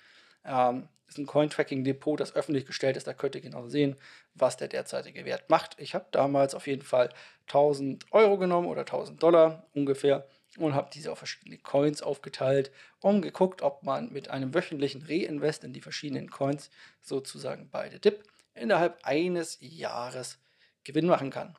Ähm, 0.45 0.87
ist 1.07 1.17
ein 1.17 1.25
Coin-Tracking-Depot, 1.25 2.19
das 2.19 2.35
öffentlich 2.35 2.65
gestellt 2.65 2.97
ist. 2.97 3.07
Da 3.07 3.13
könnt 3.13 3.35
ihr 3.35 3.41
genau 3.41 3.67
sehen, 3.67 3.95
was 4.33 4.57
der 4.57 4.67
derzeitige 4.67 5.25
Wert 5.25 5.49
macht. 5.49 5.75
Ich 5.79 5.95
habe 5.95 6.05
damals 6.11 6.55
auf 6.55 6.67
jeden 6.67 6.81
Fall 6.81 7.09
1000 7.47 8.11
Euro 8.11 8.37
genommen 8.37 8.67
oder 8.67 8.81
1000 8.81 9.21
Dollar 9.21 9.67
ungefähr 9.73 10.27
und 10.57 10.75
habe 10.75 10.89
diese 10.93 11.11
auf 11.11 11.17
verschiedene 11.17 11.57
Coins 11.57 12.01
aufgeteilt 12.01 12.71
und 12.99 13.21
geguckt, 13.21 13.61
ob 13.61 13.83
man 13.83 14.11
mit 14.11 14.29
einem 14.29 14.53
wöchentlichen 14.53 15.03
Reinvest 15.03 15.63
in 15.63 15.73
die 15.73 15.81
verschiedenen 15.81 16.29
Coins 16.29 16.69
sozusagen 17.01 17.69
beide 17.71 17.99
Dip 17.99 18.23
innerhalb 18.53 18.99
eines 19.03 19.57
Jahres 19.61 20.39
Gewinn 20.83 21.07
machen 21.07 21.31
kann. 21.31 21.55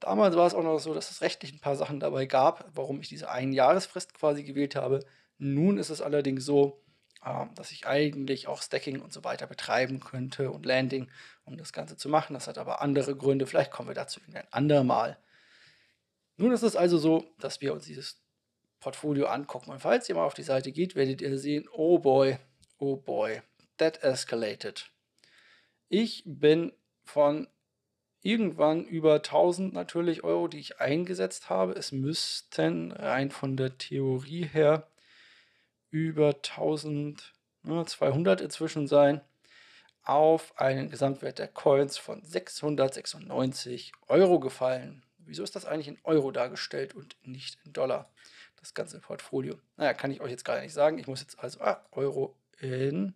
Damals 0.00 0.34
war 0.36 0.46
es 0.46 0.54
auch 0.54 0.62
noch 0.62 0.78
so, 0.78 0.94
dass 0.94 1.10
es 1.10 1.20
rechtlich 1.20 1.52
ein 1.52 1.60
paar 1.60 1.76
Sachen 1.76 2.00
dabei 2.00 2.26
gab, 2.26 2.70
warum 2.74 3.00
ich 3.00 3.08
diese 3.08 3.30
Einjahresfrist 3.30 4.14
quasi 4.14 4.44
gewählt 4.44 4.74
habe. 4.74 5.00
Nun 5.38 5.78
ist 5.78 5.90
es 5.90 6.00
allerdings 6.00 6.44
so, 6.44 6.82
ähm, 7.24 7.50
dass 7.54 7.70
ich 7.70 7.86
eigentlich 7.86 8.48
auch 8.48 8.62
Stacking 8.62 9.00
und 9.00 9.12
so 9.12 9.24
weiter 9.24 9.46
betreiben 9.46 10.00
könnte 10.00 10.50
und 10.50 10.64
Landing, 10.64 11.10
um 11.44 11.56
das 11.56 11.72
Ganze 11.72 11.96
zu 11.96 12.08
machen. 12.08 12.34
Das 12.34 12.46
hat 12.46 12.58
aber 12.58 12.80
andere 12.80 13.14
Gründe. 13.14 13.46
Vielleicht 13.46 13.70
kommen 13.70 13.88
wir 13.88 13.94
dazu 13.94 14.20
ein 14.26 14.42
andermal. 14.50 15.18
Nun 16.36 16.52
ist 16.52 16.62
es 16.62 16.76
also 16.76 16.96
so, 16.96 17.26
dass 17.38 17.60
wir 17.60 17.74
uns 17.74 17.84
dieses 17.84 18.22
Portfolio 18.80 19.26
angucken. 19.26 19.70
Und 19.70 19.80
falls 19.80 20.08
ihr 20.08 20.14
mal 20.14 20.24
auf 20.24 20.34
die 20.34 20.42
Seite 20.42 20.72
geht, 20.72 20.94
werdet 20.94 21.20
ihr 21.20 21.36
sehen, 21.38 21.68
oh 21.70 21.98
boy, 21.98 22.38
oh 22.78 22.96
boy, 22.96 23.42
that 23.76 24.02
escalated. 24.02 24.90
Ich 25.88 26.22
bin 26.24 26.72
von 27.04 27.48
irgendwann 28.22 28.84
über 28.86 29.16
1000 29.16 29.74
natürlich 29.74 30.24
Euro, 30.24 30.48
die 30.48 30.60
ich 30.60 30.80
eingesetzt 30.80 31.50
habe. 31.50 31.72
Es 31.72 31.92
müssten 31.92 32.92
rein 32.92 33.30
von 33.30 33.56
der 33.56 33.76
Theorie 33.76 34.46
her 34.46 34.89
über 35.90 36.36
1200 36.36 38.40
inzwischen 38.40 38.86
sein, 38.86 39.20
auf 40.02 40.58
einen 40.58 40.90
Gesamtwert 40.90 41.38
der 41.38 41.48
Coins 41.48 41.98
von 41.98 42.24
696 42.24 43.92
Euro 44.08 44.40
gefallen. 44.40 45.04
Wieso 45.18 45.42
ist 45.42 45.54
das 45.54 45.66
eigentlich 45.66 45.88
in 45.88 45.98
Euro 46.04 46.30
dargestellt 46.30 46.94
und 46.94 47.16
nicht 47.22 47.58
in 47.64 47.72
Dollar? 47.72 48.10
Das 48.56 48.74
ganze 48.74 49.00
Portfolio. 49.00 49.58
Naja, 49.76 49.94
kann 49.94 50.10
ich 50.10 50.20
euch 50.20 50.30
jetzt 50.30 50.44
gar 50.44 50.60
nicht 50.60 50.74
sagen. 50.74 50.98
Ich 50.98 51.06
muss 51.06 51.20
jetzt 51.20 51.38
also 51.38 51.60
ah, 51.60 51.84
Euro 51.92 52.36
in 52.58 53.14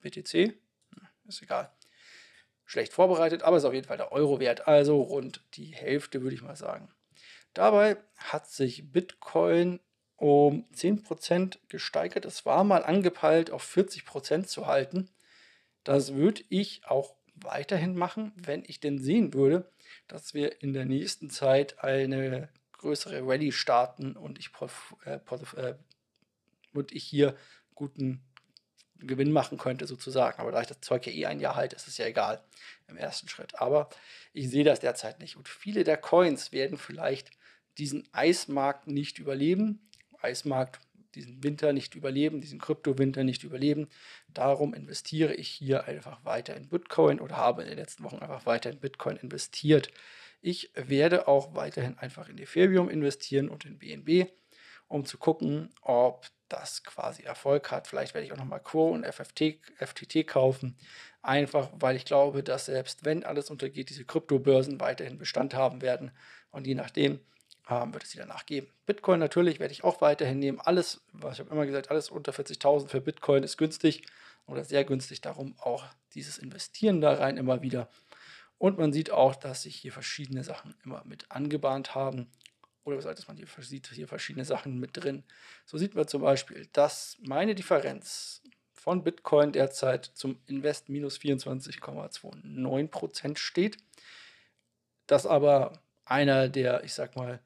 BTC. 0.00 0.32
Hm, 0.34 0.56
ist 1.26 1.42
egal. 1.42 1.70
Schlecht 2.66 2.92
vorbereitet, 2.92 3.42
aber 3.42 3.56
ist 3.56 3.64
auf 3.64 3.72
jeden 3.72 3.86
Fall 3.86 3.96
der 3.96 4.12
Euro 4.12 4.40
wert. 4.40 4.68
Also 4.68 5.00
rund 5.00 5.42
die 5.54 5.74
Hälfte, 5.74 6.22
würde 6.22 6.34
ich 6.34 6.42
mal 6.42 6.56
sagen. 6.56 6.90
Dabei 7.54 7.96
hat 8.16 8.50
sich 8.50 8.92
Bitcoin 8.92 9.80
um 10.18 10.64
10% 10.74 11.58
gesteigert. 11.68 12.26
Es 12.26 12.44
war 12.44 12.64
mal 12.64 12.84
angepeilt, 12.84 13.50
auf 13.50 13.64
40% 13.64 14.44
zu 14.46 14.66
halten. 14.66 15.08
Das 15.84 16.14
würde 16.14 16.42
ich 16.50 16.82
auch 16.86 17.14
weiterhin 17.34 17.96
machen, 17.96 18.32
wenn 18.36 18.64
ich 18.66 18.80
denn 18.80 18.98
sehen 18.98 19.32
würde, 19.32 19.70
dass 20.08 20.34
wir 20.34 20.60
in 20.60 20.72
der 20.72 20.84
nächsten 20.84 21.30
Zeit 21.30 21.82
eine 21.82 22.48
größere 22.72 23.26
Rallye 23.26 23.52
starten 23.52 24.16
und 24.16 24.38
ich, 24.38 24.50
äh, 25.04 25.20
äh, 25.56 25.74
und 26.74 26.92
ich 26.92 27.04
hier 27.04 27.36
guten 27.74 28.20
Gewinn 28.98 29.30
machen 29.30 29.56
könnte, 29.56 29.86
sozusagen. 29.86 30.40
Aber 30.40 30.50
da 30.50 30.60
ich 30.60 30.66
das 30.66 30.80
Zeug 30.80 31.06
ja 31.06 31.12
eh 31.12 31.26
ein 31.26 31.38
Jahr 31.38 31.54
halte, 31.54 31.76
ist 31.76 31.86
es 31.86 31.96
ja 31.96 32.06
egal 32.06 32.42
im 32.88 32.96
ersten 32.96 33.28
Schritt. 33.28 33.60
Aber 33.60 33.88
ich 34.32 34.50
sehe 34.50 34.64
das 34.64 34.80
derzeit 34.80 35.20
nicht. 35.20 35.36
Und 35.36 35.48
viele 35.48 35.84
der 35.84 35.96
Coins 35.96 36.50
werden 36.50 36.76
vielleicht 36.76 37.30
diesen 37.78 38.08
Eismarkt 38.12 38.88
nicht 38.88 39.20
überleben. 39.20 39.87
Eismarkt 40.20 40.80
diesen 41.14 41.42
Winter 41.42 41.72
nicht 41.72 41.94
überleben, 41.94 42.40
diesen 42.40 42.60
Kryptowinter 42.60 43.24
nicht 43.24 43.44
überleben. 43.44 43.88
Darum 44.28 44.74
investiere 44.74 45.34
ich 45.34 45.48
hier 45.48 45.84
einfach 45.84 46.24
weiter 46.24 46.56
in 46.56 46.68
Bitcoin 46.68 47.20
oder 47.20 47.36
habe 47.36 47.62
in 47.62 47.68
den 47.68 47.78
letzten 47.78 48.04
Wochen 48.04 48.18
einfach 48.18 48.46
weiter 48.46 48.70
in 48.70 48.78
Bitcoin 48.78 49.16
investiert. 49.16 49.90
Ich 50.40 50.70
werde 50.74 51.26
auch 51.26 51.54
weiterhin 51.54 51.98
einfach 51.98 52.28
in 52.28 52.38
Ethereum 52.38 52.88
investieren 52.88 53.48
und 53.48 53.64
in 53.64 53.78
BNB, 53.78 54.30
um 54.86 55.04
zu 55.04 55.18
gucken, 55.18 55.70
ob 55.82 56.26
das 56.48 56.84
quasi 56.84 57.24
Erfolg 57.24 57.70
hat. 57.70 57.86
Vielleicht 57.86 58.14
werde 58.14 58.26
ich 58.26 58.32
auch 58.32 58.38
nochmal 58.38 58.62
Quo 58.62 58.88
und 58.88 59.04
FFT, 59.04 59.58
FTT 59.76 60.26
kaufen. 60.26 60.76
Einfach 61.20 61.68
weil 61.74 61.96
ich 61.96 62.04
glaube, 62.04 62.42
dass 62.42 62.66
selbst 62.66 63.04
wenn 63.04 63.24
alles 63.24 63.50
untergeht, 63.50 63.90
diese 63.90 64.04
Kryptobörsen 64.04 64.80
weiterhin 64.80 65.18
Bestand 65.18 65.54
haben 65.54 65.82
werden. 65.82 66.12
Und 66.50 66.66
je 66.66 66.74
nachdem, 66.74 67.20
ähm, 67.68 67.92
wird 67.92 68.04
es 68.04 68.10
sie 68.10 68.18
danach 68.18 68.46
geben. 68.46 68.68
Bitcoin 68.86 69.18
natürlich 69.20 69.60
werde 69.60 69.72
ich 69.72 69.84
auch 69.84 70.00
weiterhin 70.00 70.38
nehmen. 70.38 70.60
Alles, 70.60 71.02
was 71.12 71.34
ich 71.34 71.40
habe 71.40 71.50
immer 71.50 71.66
gesagt, 71.66 71.90
alles 71.90 72.10
unter 72.10 72.32
40.000 72.32 72.88
für 72.88 73.00
Bitcoin 73.00 73.42
ist 73.42 73.58
günstig 73.58 74.06
oder 74.46 74.64
sehr 74.64 74.84
günstig. 74.84 75.20
Darum 75.20 75.54
auch 75.58 75.84
dieses 76.14 76.38
Investieren 76.38 77.00
da 77.00 77.14
rein 77.14 77.36
immer 77.36 77.62
wieder. 77.62 77.88
Und 78.56 78.78
man 78.78 78.92
sieht 78.92 79.10
auch, 79.10 79.34
dass 79.36 79.62
sich 79.62 79.76
hier 79.76 79.92
verschiedene 79.92 80.44
Sachen 80.44 80.74
immer 80.84 81.02
mit 81.04 81.30
angebahnt 81.30 81.94
haben. 81.94 82.30
Oder 82.84 82.96
was 82.96 83.04
heißt 83.04 83.28
man 83.28 83.36
hier 83.36 83.46
sieht 83.58 83.88
hier 83.88 84.08
verschiedene 84.08 84.46
Sachen 84.46 84.80
mit 84.80 84.96
drin. 84.96 85.24
So 85.66 85.76
sieht 85.76 85.94
man 85.94 86.08
zum 86.08 86.22
Beispiel, 86.22 86.66
dass 86.72 87.18
meine 87.20 87.54
Differenz 87.54 88.42
von 88.72 89.04
Bitcoin 89.04 89.52
derzeit 89.52 90.06
zum 90.06 90.40
Invest 90.46 90.88
minus 90.88 91.18
24,29% 91.18 93.36
steht. 93.36 93.76
Das 95.06 95.26
aber 95.26 95.82
einer 96.06 96.48
der, 96.48 96.82
ich 96.84 96.94
sag 96.94 97.14
mal, 97.14 97.40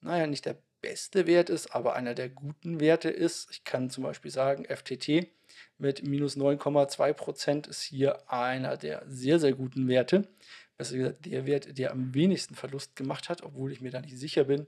naja, 0.00 0.26
nicht 0.26 0.46
der 0.46 0.56
beste 0.80 1.26
Wert 1.26 1.50
ist, 1.50 1.74
aber 1.74 1.94
einer 1.94 2.14
der 2.14 2.28
guten 2.28 2.80
Werte 2.80 3.10
ist. 3.10 3.50
Ich 3.50 3.64
kann 3.64 3.90
zum 3.90 4.04
Beispiel 4.04 4.30
sagen, 4.30 4.64
FTT 4.64 5.28
mit 5.78 6.06
minus 6.06 6.36
9,2% 6.36 7.68
ist 7.68 7.82
hier 7.82 8.30
einer 8.30 8.76
der 8.76 9.02
sehr, 9.06 9.38
sehr 9.38 9.52
guten 9.52 9.88
Werte. 9.88 10.28
Besser 10.76 10.96
gesagt, 10.96 11.26
der 11.26 11.46
Wert, 11.46 11.78
der 11.78 11.92
am 11.92 12.14
wenigsten 12.14 12.54
Verlust 12.54 12.96
gemacht 12.96 13.28
hat, 13.28 13.42
obwohl 13.42 13.72
ich 13.72 13.80
mir 13.80 13.90
da 13.90 14.00
nicht 14.00 14.16
sicher 14.16 14.44
bin, 14.44 14.66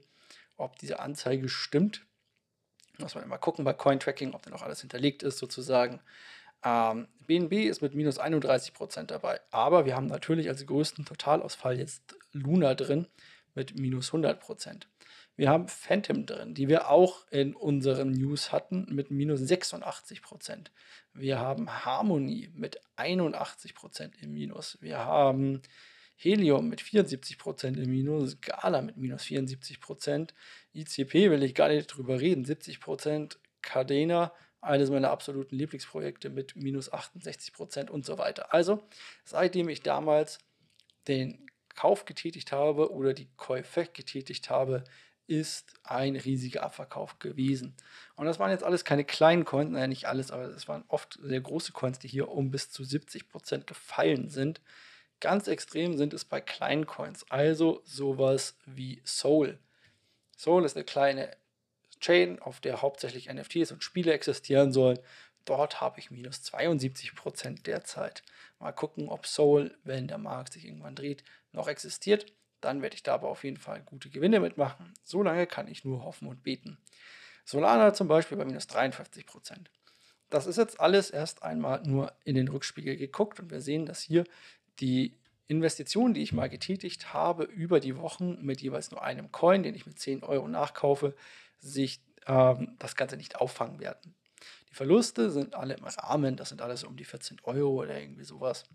ob 0.57 0.77
diese 0.77 0.99
Anzeige 0.99 1.49
stimmt. 1.49 2.05
Muss 2.99 3.15
man 3.15 3.23
immer 3.23 3.39
gucken 3.39 3.65
bei 3.65 3.73
Cointracking, 3.73 4.33
ob 4.33 4.43
da 4.43 4.51
noch 4.51 4.61
alles 4.61 4.81
hinterlegt 4.81 5.23
ist, 5.23 5.39
sozusagen. 5.39 5.99
Ähm, 6.63 7.07
BNB 7.25 7.53
ist 7.67 7.81
mit 7.81 7.95
minus 7.95 8.19
31% 8.19 9.05
dabei, 9.05 9.41
aber 9.51 9.85
wir 9.85 9.95
haben 9.95 10.05
natürlich 10.07 10.47
als 10.49 10.65
größten 10.65 11.05
Totalausfall 11.05 11.77
jetzt 11.77 12.15
Luna 12.31 12.75
drin 12.75 13.07
mit 13.55 13.77
minus 13.77 14.11
100%. 14.11 14.83
Wir 15.35 15.49
haben 15.49 15.67
Phantom 15.67 16.25
drin, 16.25 16.53
die 16.53 16.67
wir 16.67 16.89
auch 16.89 17.25
in 17.31 17.55
unseren 17.55 18.11
News 18.11 18.51
hatten 18.51 18.85
mit 18.89 19.09
minus 19.09 19.39
86 19.39 20.21
Prozent. 20.21 20.71
Wir 21.13 21.39
haben 21.39 21.85
Harmony 21.85 22.51
mit 22.53 22.79
81 22.97 23.73
Prozent 23.73 24.15
im 24.21 24.33
Minus. 24.33 24.77
Wir 24.81 24.99
haben 24.99 25.61
Helium 26.15 26.69
mit 26.69 26.81
74 26.81 27.37
Prozent 27.37 27.77
im 27.77 27.89
Minus, 27.89 28.39
Gala 28.41 28.81
mit 28.81 28.97
minus 28.97 29.23
74 29.23 29.81
Prozent, 29.81 30.33
ICP 30.73 31.31
will 31.31 31.43
ich 31.43 31.55
gar 31.55 31.69
nicht 31.69 31.87
drüber 31.87 32.19
reden, 32.19 32.45
70 32.45 32.79
Prozent, 32.79 33.39
Cadena, 33.61 34.31
eines 34.61 34.89
meiner 34.89 35.11
absoluten 35.11 35.55
Lieblingsprojekte 35.57 36.29
mit 36.29 36.55
minus 36.55 36.91
68 36.91 37.53
Prozent 37.53 37.91
und 37.91 38.05
so 38.05 38.17
weiter. 38.17 38.53
Also, 38.53 38.81
seitdem 39.25 39.67
ich 39.67 39.81
damals 39.81 40.37
den 41.07 41.47
Kauf 41.75 42.05
getätigt 42.05 42.51
habe 42.51 42.91
oder 42.91 43.13
die 43.13 43.29
Käufe 43.35 43.87
getätigt 43.91 44.49
habe, 44.49 44.83
ist 45.27 45.73
ein 45.83 46.15
riesiger 46.15 46.63
Abverkauf 46.63 47.19
gewesen. 47.19 47.75
Und 48.15 48.25
das 48.25 48.39
waren 48.39 48.51
jetzt 48.51 48.63
alles 48.63 48.83
keine 48.83 49.05
kleinen 49.05 49.45
Coins, 49.45 49.71
naja, 49.71 49.87
nicht 49.87 50.05
alles, 50.05 50.31
aber 50.31 50.45
es 50.45 50.67
waren 50.67 50.83
oft 50.87 51.19
sehr 51.21 51.41
große 51.41 51.71
Coins, 51.71 51.99
die 51.99 52.07
hier 52.07 52.29
um 52.29 52.51
bis 52.51 52.71
zu 52.71 52.83
70% 52.83 53.65
gefallen 53.65 54.29
sind. 54.29 54.61
Ganz 55.19 55.47
extrem 55.47 55.97
sind 55.97 56.13
es 56.13 56.25
bei 56.25 56.41
kleinen 56.41 56.85
Coins, 56.85 57.25
also 57.29 57.81
sowas 57.85 58.57
wie 58.65 59.01
Soul. 59.05 59.57
Soul 60.37 60.65
ist 60.65 60.75
eine 60.75 60.83
kleine 60.83 61.35
Chain, 61.99 62.39
auf 62.39 62.59
der 62.59 62.81
hauptsächlich 62.81 63.33
NFTs 63.33 63.71
und 63.71 63.83
Spiele 63.83 64.11
existieren 64.11 64.73
sollen. 64.73 64.99
Dort 65.45 65.79
habe 65.79 65.99
ich 65.99 66.11
minus 66.11 66.41
72% 66.41 67.63
derzeit. 67.63 68.23
Mal 68.59 68.73
gucken, 68.73 69.07
ob 69.07 69.25
Soul, 69.25 69.77
wenn 69.83 70.07
der 70.07 70.17
Markt 70.17 70.53
sich 70.53 70.65
irgendwann 70.65 70.95
dreht, 70.95 71.23
noch 71.53 71.67
existiert 71.67 72.33
dann 72.63 72.81
werde 72.81 72.95
ich 72.95 73.03
da 73.03 73.13
aber 73.13 73.29
auf 73.29 73.43
jeden 73.43 73.57
Fall 73.57 73.81
gute 73.81 74.09
Gewinne 74.09 74.39
mitmachen. 74.39 74.93
So 75.03 75.23
lange 75.23 75.47
kann 75.47 75.67
ich 75.67 75.83
nur 75.83 76.03
hoffen 76.03 76.27
und 76.27 76.43
beten. 76.43 76.77
Solana 77.45 77.93
zum 77.93 78.07
Beispiel 78.07 78.37
bei 78.37 78.45
minus 78.45 78.67
53 78.67 79.25
Prozent. 79.25 79.69
Das 80.29 80.47
ist 80.47 80.57
jetzt 80.57 80.79
alles 80.79 81.11
erst 81.11 81.43
einmal 81.43 81.83
nur 81.83 82.13
in 82.23 82.35
den 82.35 82.47
Rückspiegel 82.47 82.95
geguckt 82.95 83.39
und 83.39 83.51
wir 83.51 83.61
sehen, 83.61 83.85
dass 83.85 84.01
hier 84.01 84.23
die 84.79 85.17
Investitionen, 85.47 86.13
die 86.13 86.21
ich 86.21 86.33
mal 86.33 86.49
getätigt 86.49 87.13
habe 87.13 87.43
über 87.43 87.79
die 87.79 87.97
Wochen 87.97 88.39
mit 88.41 88.61
jeweils 88.61 88.91
nur 88.91 89.03
einem 89.03 89.31
Coin, 89.31 89.61
den 89.61 89.75
ich 89.75 89.85
mit 89.85 89.99
10 89.99 90.23
Euro 90.23 90.47
nachkaufe, 90.47 91.15
sich 91.59 92.01
ähm, 92.25 92.75
das 92.79 92.95
Ganze 92.95 93.17
nicht 93.17 93.35
auffangen 93.35 93.79
werden. 93.79 94.15
Die 94.69 94.73
Verluste 94.73 95.29
sind 95.29 95.53
alle 95.53 95.75
im 95.75 95.83
Rahmen, 95.83 96.35
das 96.35 96.49
sind 96.49 96.61
alles 96.61 96.83
um 96.83 96.95
die 96.95 97.05
14 97.05 97.37
Euro 97.43 97.83
oder 97.83 97.99
irgendwie 97.99 98.23
sowas. 98.23 98.65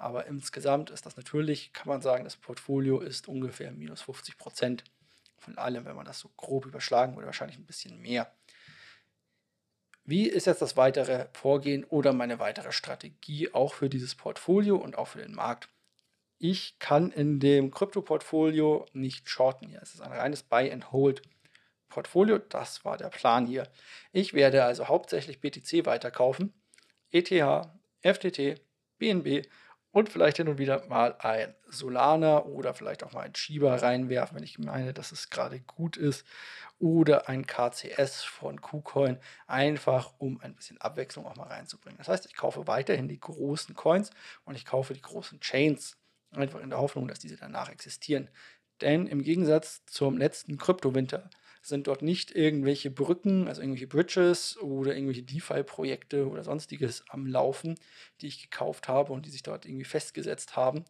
Aber 0.00 0.26
insgesamt 0.26 0.88
ist 0.88 1.04
das 1.04 1.18
natürlich, 1.18 1.74
kann 1.74 1.86
man 1.86 2.00
sagen, 2.00 2.24
das 2.24 2.36
Portfolio 2.36 3.00
ist 3.00 3.28
ungefähr 3.28 3.70
minus 3.70 4.00
50 4.00 4.38
Prozent 4.38 4.84
von 5.38 5.58
allem, 5.58 5.84
wenn 5.84 5.94
man 5.94 6.06
das 6.06 6.20
so 6.20 6.30
grob 6.38 6.64
überschlagen 6.64 7.14
würde, 7.16 7.26
wahrscheinlich 7.26 7.58
ein 7.58 7.66
bisschen 7.66 8.00
mehr. 8.00 8.32
Wie 10.04 10.26
ist 10.26 10.46
jetzt 10.46 10.62
das 10.62 10.78
weitere 10.78 11.26
Vorgehen 11.34 11.84
oder 11.84 12.14
meine 12.14 12.38
weitere 12.38 12.72
Strategie 12.72 13.52
auch 13.52 13.74
für 13.74 13.90
dieses 13.90 14.14
Portfolio 14.14 14.76
und 14.76 14.96
auch 14.96 15.08
für 15.08 15.20
den 15.20 15.34
Markt? 15.34 15.68
Ich 16.38 16.78
kann 16.78 17.12
in 17.12 17.38
dem 17.38 17.70
Krypto-Portfolio 17.70 18.86
nicht 18.94 19.28
shorten 19.28 19.68
hier. 19.68 19.82
Es 19.82 19.92
ist 19.92 20.00
ein 20.00 20.12
reines 20.12 20.42
Buy-and-Hold-Portfolio. 20.42 22.38
Das 22.38 22.86
war 22.86 22.96
der 22.96 23.10
Plan 23.10 23.46
hier. 23.46 23.68
Ich 24.12 24.32
werde 24.32 24.64
also 24.64 24.88
hauptsächlich 24.88 25.42
BTC 25.42 25.84
weiterkaufen, 25.84 26.54
ETH, 27.10 27.30
FTT, 28.02 28.62
BNB 28.98 29.46
und 29.92 30.08
vielleicht 30.08 30.36
hin 30.36 30.48
und 30.48 30.58
wieder 30.58 30.86
mal 30.86 31.16
ein 31.18 31.54
Solana 31.68 32.44
oder 32.44 32.74
vielleicht 32.74 33.02
auch 33.02 33.12
mal 33.12 33.22
ein 33.22 33.34
Shiba 33.34 33.74
reinwerfen, 33.76 34.36
wenn 34.36 34.44
ich 34.44 34.58
meine, 34.58 34.92
dass 34.94 35.12
es 35.12 35.30
gerade 35.30 35.60
gut 35.60 35.96
ist. 35.96 36.26
Oder 36.78 37.28
ein 37.28 37.46
KCS 37.46 38.22
von 38.22 38.60
KuCoin, 38.60 39.18
einfach 39.46 40.14
um 40.18 40.40
ein 40.40 40.54
bisschen 40.54 40.80
Abwechslung 40.80 41.26
auch 41.26 41.36
mal 41.36 41.48
reinzubringen. 41.48 41.98
Das 41.98 42.08
heißt, 42.08 42.26
ich 42.26 42.34
kaufe 42.34 42.66
weiterhin 42.66 43.08
die 43.08 43.20
großen 43.20 43.74
Coins 43.74 44.10
und 44.44 44.54
ich 44.54 44.64
kaufe 44.64 44.94
die 44.94 45.02
großen 45.02 45.40
Chains, 45.40 45.98
einfach 46.30 46.60
in 46.60 46.70
der 46.70 46.78
Hoffnung, 46.78 47.08
dass 47.08 47.18
diese 47.18 47.36
danach 47.36 47.68
existieren. 47.68 48.30
Denn 48.80 49.06
im 49.06 49.22
Gegensatz 49.22 49.84
zum 49.86 50.16
letzten 50.16 50.56
Kryptowinter 50.56 51.28
sind 51.62 51.86
dort 51.86 52.02
nicht 52.02 52.34
irgendwelche 52.34 52.90
Brücken, 52.90 53.48
also 53.48 53.60
irgendwelche 53.60 53.86
Bridges 53.86 54.56
oder 54.58 54.94
irgendwelche 54.94 55.22
DeFi-Projekte 55.22 56.28
oder 56.28 56.42
sonstiges 56.42 57.04
am 57.08 57.26
Laufen, 57.26 57.74
die 58.20 58.28
ich 58.28 58.42
gekauft 58.42 58.88
habe 58.88 59.12
und 59.12 59.26
die 59.26 59.30
sich 59.30 59.42
dort 59.42 59.66
irgendwie 59.66 59.84
festgesetzt 59.84 60.56
haben, 60.56 60.84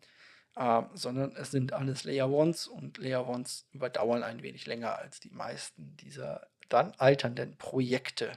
äh, 0.57 0.83
sondern 0.95 1.35
es 1.37 1.51
sind 1.51 1.73
alles 1.73 2.05
Layer 2.05 2.31
Ones 2.31 2.67
und 2.67 2.99
Layer 2.99 3.29
Ones 3.29 3.67
überdauern 3.73 4.23
ein 4.23 4.43
wenig 4.43 4.67
länger 4.67 4.99
als 4.99 5.21
die 5.21 5.31
meisten 5.31 5.97
dieser 5.97 6.49
dann 6.69 6.93
alternden 6.99 7.57
Projekte. 7.57 8.33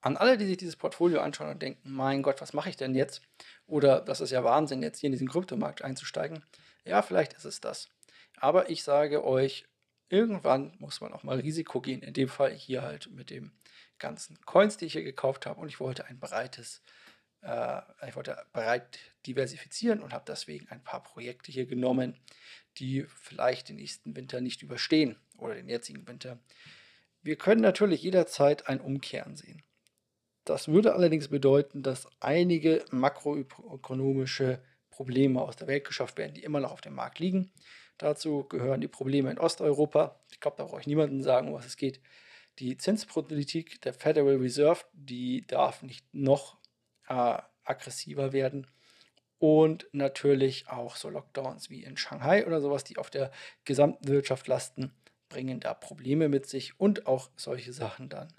An 0.00 0.16
alle, 0.16 0.36
die 0.36 0.46
sich 0.46 0.56
dieses 0.56 0.74
Portfolio 0.74 1.20
anschauen 1.20 1.50
und 1.50 1.62
denken, 1.62 1.92
mein 1.92 2.22
Gott, 2.22 2.40
was 2.40 2.52
mache 2.52 2.68
ich 2.68 2.76
denn 2.76 2.96
jetzt? 2.96 3.22
Oder 3.68 4.00
das 4.00 4.20
ist 4.20 4.32
ja 4.32 4.42
Wahnsinn, 4.42 4.82
jetzt 4.82 4.98
hier 4.98 5.06
in 5.06 5.12
diesen 5.12 5.28
Kryptomarkt 5.28 5.82
einzusteigen. 5.82 6.44
Ja, 6.84 7.02
vielleicht 7.02 7.34
ist 7.34 7.44
es 7.44 7.60
das. 7.60 7.88
Aber 8.36 8.68
ich 8.68 8.82
sage 8.82 9.24
euch, 9.24 9.64
irgendwann 10.12 10.72
muss 10.78 11.00
man 11.00 11.12
auch 11.12 11.22
mal 11.22 11.40
Risiko 11.40 11.80
gehen. 11.80 12.02
In 12.02 12.12
dem 12.12 12.28
Fall 12.28 12.52
hier 12.52 12.82
halt 12.82 13.10
mit 13.10 13.30
dem 13.30 13.50
ganzen 13.98 14.38
Coins, 14.44 14.76
die 14.76 14.84
ich 14.84 14.92
hier 14.92 15.02
gekauft 15.02 15.46
habe. 15.46 15.58
Und 15.58 15.68
ich 15.68 15.80
wollte 15.80 16.04
ein 16.04 16.20
breites, 16.20 16.82
äh, 17.40 17.80
ich 18.06 18.14
wollte 18.14 18.36
breit 18.52 18.98
diversifizieren 19.26 20.00
und 20.00 20.12
habe 20.12 20.24
deswegen 20.28 20.68
ein 20.68 20.84
paar 20.84 21.02
Projekte 21.02 21.50
hier 21.50 21.64
genommen, 21.64 22.20
die 22.76 23.06
vielleicht 23.08 23.70
den 23.70 23.76
nächsten 23.76 24.14
Winter 24.14 24.42
nicht 24.42 24.62
überstehen 24.62 25.16
oder 25.38 25.54
den 25.54 25.68
jetzigen 25.68 26.06
Winter. 26.06 26.38
Wir 27.22 27.36
können 27.36 27.62
natürlich 27.62 28.02
jederzeit 28.02 28.68
ein 28.68 28.80
Umkehren 28.80 29.36
sehen. 29.36 29.62
Das 30.44 30.68
würde 30.68 30.92
allerdings 30.92 31.28
bedeuten, 31.28 31.82
dass 31.82 32.08
einige 32.20 32.84
makroökonomische 32.90 34.62
Probleme 34.90 35.40
aus 35.40 35.56
der 35.56 35.68
Welt 35.68 35.86
geschafft 35.86 36.18
werden, 36.18 36.34
die 36.34 36.42
immer 36.42 36.60
noch 36.60 36.72
auf 36.72 36.80
dem 36.80 36.94
Markt 36.94 37.18
liegen. 37.20 37.52
Dazu 38.02 38.42
gehören 38.48 38.80
die 38.80 38.88
Probleme 38.88 39.30
in 39.30 39.38
Osteuropa. 39.38 40.20
Ich 40.32 40.40
glaube, 40.40 40.56
da 40.56 40.64
brauche 40.64 40.80
ich 40.80 40.88
niemandem 40.88 41.22
sagen, 41.22 41.46
um 41.46 41.54
was 41.54 41.66
es 41.66 41.76
geht. 41.76 42.00
Die 42.58 42.76
Zinspolitik 42.76 43.80
der 43.82 43.94
Federal 43.94 44.38
Reserve, 44.38 44.80
die 44.92 45.46
darf 45.46 45.82
nicht 45.82 46.12
noch 46.12 46.58
äh, 47.08 47.38
aggressiver 47.62 48.32
werden. 48.32 48.66
Und 49.38 49.86
natürlich 49.92 50.68
auch 50.68 50.96
so 50.96 51.10
Lockdowns 51.10 51.70
wie 51.70 51.84
in 51.84 51.96
Shanghai 51.96 52.44
oder 52.44 52.60
sowas, 52.60 52.82
die 52.82 52.98
auf 52.98 53.08
der 53.08 53.30
gesamten 53.64 54.08
Wirtschaft 54.08 54.48
lasten, 54.48 54.92
bringen 55.28 55.60
da 55.60 55.72
Probleme 55.72 56.28
mit 56.28 56.46
sich. 56.46 56.80
Und 56.80 57.06
auch 57.06 57.30
solche 57.36 57.72
Sachen 57.72 58.08
dann 58.08 58.34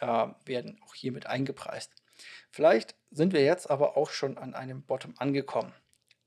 äh, 0.00 0.28
werden 0.44 0.78
auch 0.84 0.94
hier 0.94 1.12
mit 1.12 1.26
eingepreist. 1.26 1.94
Vielleicht 2.50 2.94
sind 3.10 3.32
wir 3.32 3.42
jetzt 3.42 3.70
aber 3.70 3.96
auch 3.96 4.10
schon 4.10 4.36
an 4.36 4.52
einem 4.52 4.82
Bottom 4.82 5.14
angekommen. 5.16 5.72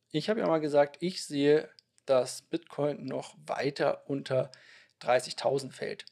Ich 0.09 0.29
habe 0.29 0.39
ja 0.39 0.47
mal 0.47 0.61
gesagt, 0.61 0.97
ich 1.01 1.23
sehe 1.23 1.69
dass 2.05 2.41
Bitcoin 2.43 3.05
noch 3.05 3.35
weiter 3.45 4.03
unter 4.07 4.51
30.000 5.01 5.71
fällt. 5.71 6.05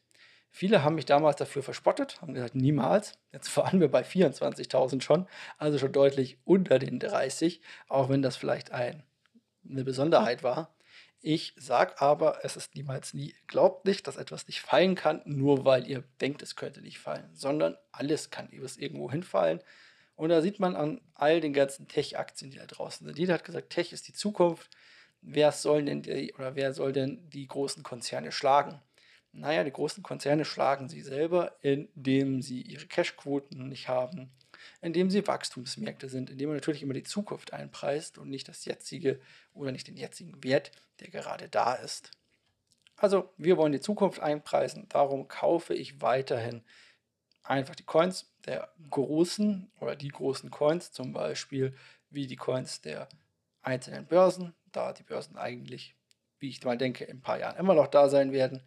Viele 0.50 0.84
haben 0.84 0.94
mich 0.94 1.06
damals 1.06 1.34
dafür 1.36 1.64
verspottet, 1.64 2.22
haben 2.22 2.34
gesagt, 2.34 2.54
niemals. 2.54 3.18
Jetzt 3.32 3.56
waren 3.56 3.80
wir 3.80 3.90
bei 3.90 4.02
24.000 4.02 5.02
schon, 5.02 5.26
also 5.58 5.78
schon 5.78 5.92
deutlich 5.92 6.38
unter 6.44 6.78
den 6.78 7.00
30, 7.00 7.60
auch 7.88 8.08
wenn 8.08 8.22
das 8.22 8.36
vielleicht 8.36 8.70
ein, 8.70 9.02
eine 9.68 9.82
Besonderheit 9.82 10.44
war. 10.44 10.72
Ich 11.20 11.54
sage 11.56 12.00
aber, 12.00 12.44
es 12.44 12.56
ist 12.56 12.74
niemals 12.74 13.14
nie. 13.14 13.34
Glaubt 13.46 13.86
nicht, 13.86 14.06
dass 14.06 14.16
etwas 14.16 14.46
nicht 14.46 14.60
fallen 14.60 14.94
kann, 14.94 15.22
nur 15.24 15.64
weil 15.64 15.88
ihr 15.88 16.04
denkt, 16.20 16.42
es 16.42 16.54
könnte 16.54 16.82
nicht 16.82 16.98
fallen, 16.98 17.30
sondern 17.32 17.76
alles 17.90 18.30
kann 18.30 18.50
irgendwo 18.52 19.10
hinfallen. 19.10 19.60
Und 20.16 20.28
da 20.28 20.40
sieht 20.40 20.60
man 20.60 20.76
an 20.76 21.00
all 21.14 21.40
den 21.40 21.52
ganzen 21.52 21.88
Tech-Aktien, 21.88 22.50
die 22.50 22.58
da 22.58 22.66
draußen 22.66 23.06
sind. 23.06 23.18
Jeder 23.18 23.34
hat 23.34 23.44
gesagt, 23.44 23.70
Tech 23.70 23.92
ist 23.92 24.06
die 24.06 24.12
Zukunft 24.12 24.70
wer 25.24 25.52
soll 25.52 25.84
denn 25.84 26.02
die, 26.02 26.32
oder 26.34 26.54
wer 26.54 26.72
soll 26.72 26.92
denn 26.92 27.28
die 27.30 27.46
großen 27.46 27.82
Konzerne 27.82 28.32
schlagen? 28.32 28.80
Naja, 29.32 29.64
die 29.64 29.72
großen 29.72 30.02
Konzerne 30.02 30.44
schlagen 30.44 30.88
sie 30.88 31.00
selber, 31.00 31.56
indem 31.60 32.40
sie 32.40 32.62
ihre 32.62 32.86
Cashquoten 32.86 33.68
nicht 33.68 33.88
haben, 33.88 34.30
indem 34.80 35.10
sie 35.10 35.26
Wachstumsmärkte 35.26 36.08
sind, 36.08 36.30
indem 36.30 36.50
man 36.50 36.56
natürlich 36.56 36.82
immer 36.82 36.94
die 36.94 37.02
Zukunft 37.02 37.52
einpreist 37.52 38.18
und 38.18 38.30
nicht 38.30 38.48
das 38.48 38.64
jetzige 38.64 39.20
oder 39.52 39.72
nicht 39.72 39.88
den 39.88 39.96
jetzigen 39.96 40.44
Wert, 40.44 40.70
der 41.00 41.08
gerade 41.08 41.48
da 41.48 41.74
ist. 41.74 42.12
Also 42.96 43.32
wir 43.36 43.56
wollen 43.56 43.72
die 43.72 43.80
Zukunft 43.80 44.20
einpreisen, 44.20 44.88
darum 44.88 45.26
kaufe 45.26 45.74
ich 45.74 46.00
weiterhin 46.00 46.62
einfach 47.42 47.74
die 47.74 47.84
Coins 47.84 48.32
der 48.46 48.72
großen 48.88 49.70
oder 49.80 49.96
die 49.96 50.08
großen 50.08 50.50
Coins, 50.50 50.92
zum 50.92 51.12
Beispiel 51.12 51.74
wie 52.10 52.28
die 52.28 52.36
Coins 52.36 52.82
der 52.82 53.08
einzelnen 53.62 54.06
Börsen, 54.06 54.54
da 54.76 54.92
die 54.92 55.02
Börsen 55.02 55.36
eigentlich, 55.36 55.94
wie 56.38 56.48
ich 56.48 56.62
mal 56.64 56.78
denke, 56.78 57.04
in 57.04 57.18
ein 57.18 57.22
paar 57.22 57.38
Jahren 57.38 57.56
immer 57.56 57.74
noch 57.74 57.86
da 57.86 58.08
sein 58.08 58.32
werden. 58.32 58.62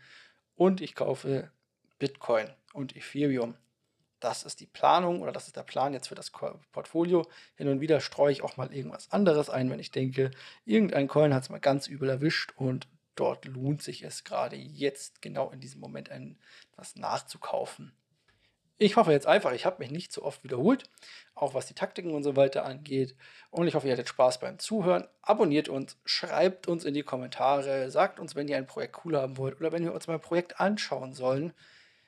Und 0.56 0.82
ich 0.82 0.96
kaufe 0.96 1.52
Bitcoin 2.00 2.50
und 2.74 2.96
Ethereum. 2.96 3.56
Das 4.20 4.44
ist 4.44 4.60
die 4.60 4.66
Planung 4.66 5.22
oder 5.22 5.32
das 5.32 5.46
ist 5.46 5.56
der 5.56 5.64
Plan 5.64 5.94
jetzt 5.94 6.08
für 6.08 6.16
das 6.16 6.32
Portfolio. 6.32 7.28
Hin 7.56 7.68
und 7.68 7.82
wieder 7.82 8.00
streue 8.00 8.32
ich 8.32 8.42
auch 8.42 8.58
mal 8.58 8.74
irgendwas 8.74 9.12
anderes 9.12 9.50
ein, 9.50 9.70
wenn 9.70 9.80
ich 9.80 9.92
denke, 9.92 10.32
irgendein 10.66 11.08
Coin 11.08 11.34
hat 11.34 11.44
es 11.44 11.50
mal 11.50 11.60
ganz 11.60 11.88
übel 11.88 12.10
erwischt 12.10 12.54
und 12.56 12.88
dort 13.14 13.46
lohnt 13.46 13.84
sich 13.84 14.04
es 14.04 14.24
gerade 14.24 14.56
jetzt 14.56 15.22
genau 15.22 15.52
in 15.52 15.60
diesem 15.60 15.80
Moment 15.82 16.10
etwas 16.10 16.96
nachzukaufen. 16.96 17.94
Ich 18.80 18.96
hoffe 18.96 19.12
jetzt 19.12 19.26
einfach, 19.26 19.54
ich 19.54 19.66
habe 19.66 19.80
mich 19.80 19.90
nicht 19.90 20.12
so 20.12 20.22
oft 20.22 20.44
wiederholt, 20.44 20.84
auch 21.34 21.56
was 21.56 21.66
die 21.66 21.74
Taktiken 21.74 22.12
und 22.12 22.22
so 22.22 22.36
weiter 22.36 22.64
angeht. 22.64 23.16
Und 23.50 23.68
ich 23.68 23.74
hoffe, 23.74 23.88
ihr 23.88 23.94
hattet 23.94 24.08
Spaß 24.08 24.40
beim 24.40 24.60
Zuhören. 24.60 25.08
Abonniert 25.24 25.68
uns, 25.68 25.98
schreibt 26.06 26.68
uns 26.68 26.86
in 26.86 26.94
die 26.94 27.02
Kommentare, 27.02 27.90
sagt 27.90 28.20
uns, 28.20 28.36
wenn 28.36 28.48
ihr 28.48 28.58
ein 28.58 28.68
Projekt 28.68 29.04
cool 29.04 29.18
haben 29.18 29.38
wollt 29.38 29.60
oder 29.60 29.72
wenn 29.72 29.84
wir 29.84 29.94
uns 29.94 30.08
mal 30.08 30.16
ein 30.16 30.22
Projekt 30.22 30.60
anschauen 30.60 31.14
sollen. 31.14 31.54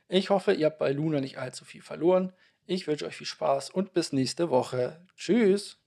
Ich 0.08 0.30
hoffe, 0.30 0.54
ihr 0.54 0.68
habt 0.68 0.78
bei 0.78 0.92
Luna 0.92 1.22
nicht 1.22 1.40
allzu 1.40 1.66
viel 1.66 1.82
verloren. 1.82 2.34
Ich 2.68 2.86
wünsche 2.86 3.08
euch 3.08 3.16
viel 3.16 3.26
Spaß 3.26 3.72
und 3.72 3.94
bis 3.94 4.14
nächste 4.14 4.52
Woche. 4.52 5.02
Tschüss. 5.16 5.79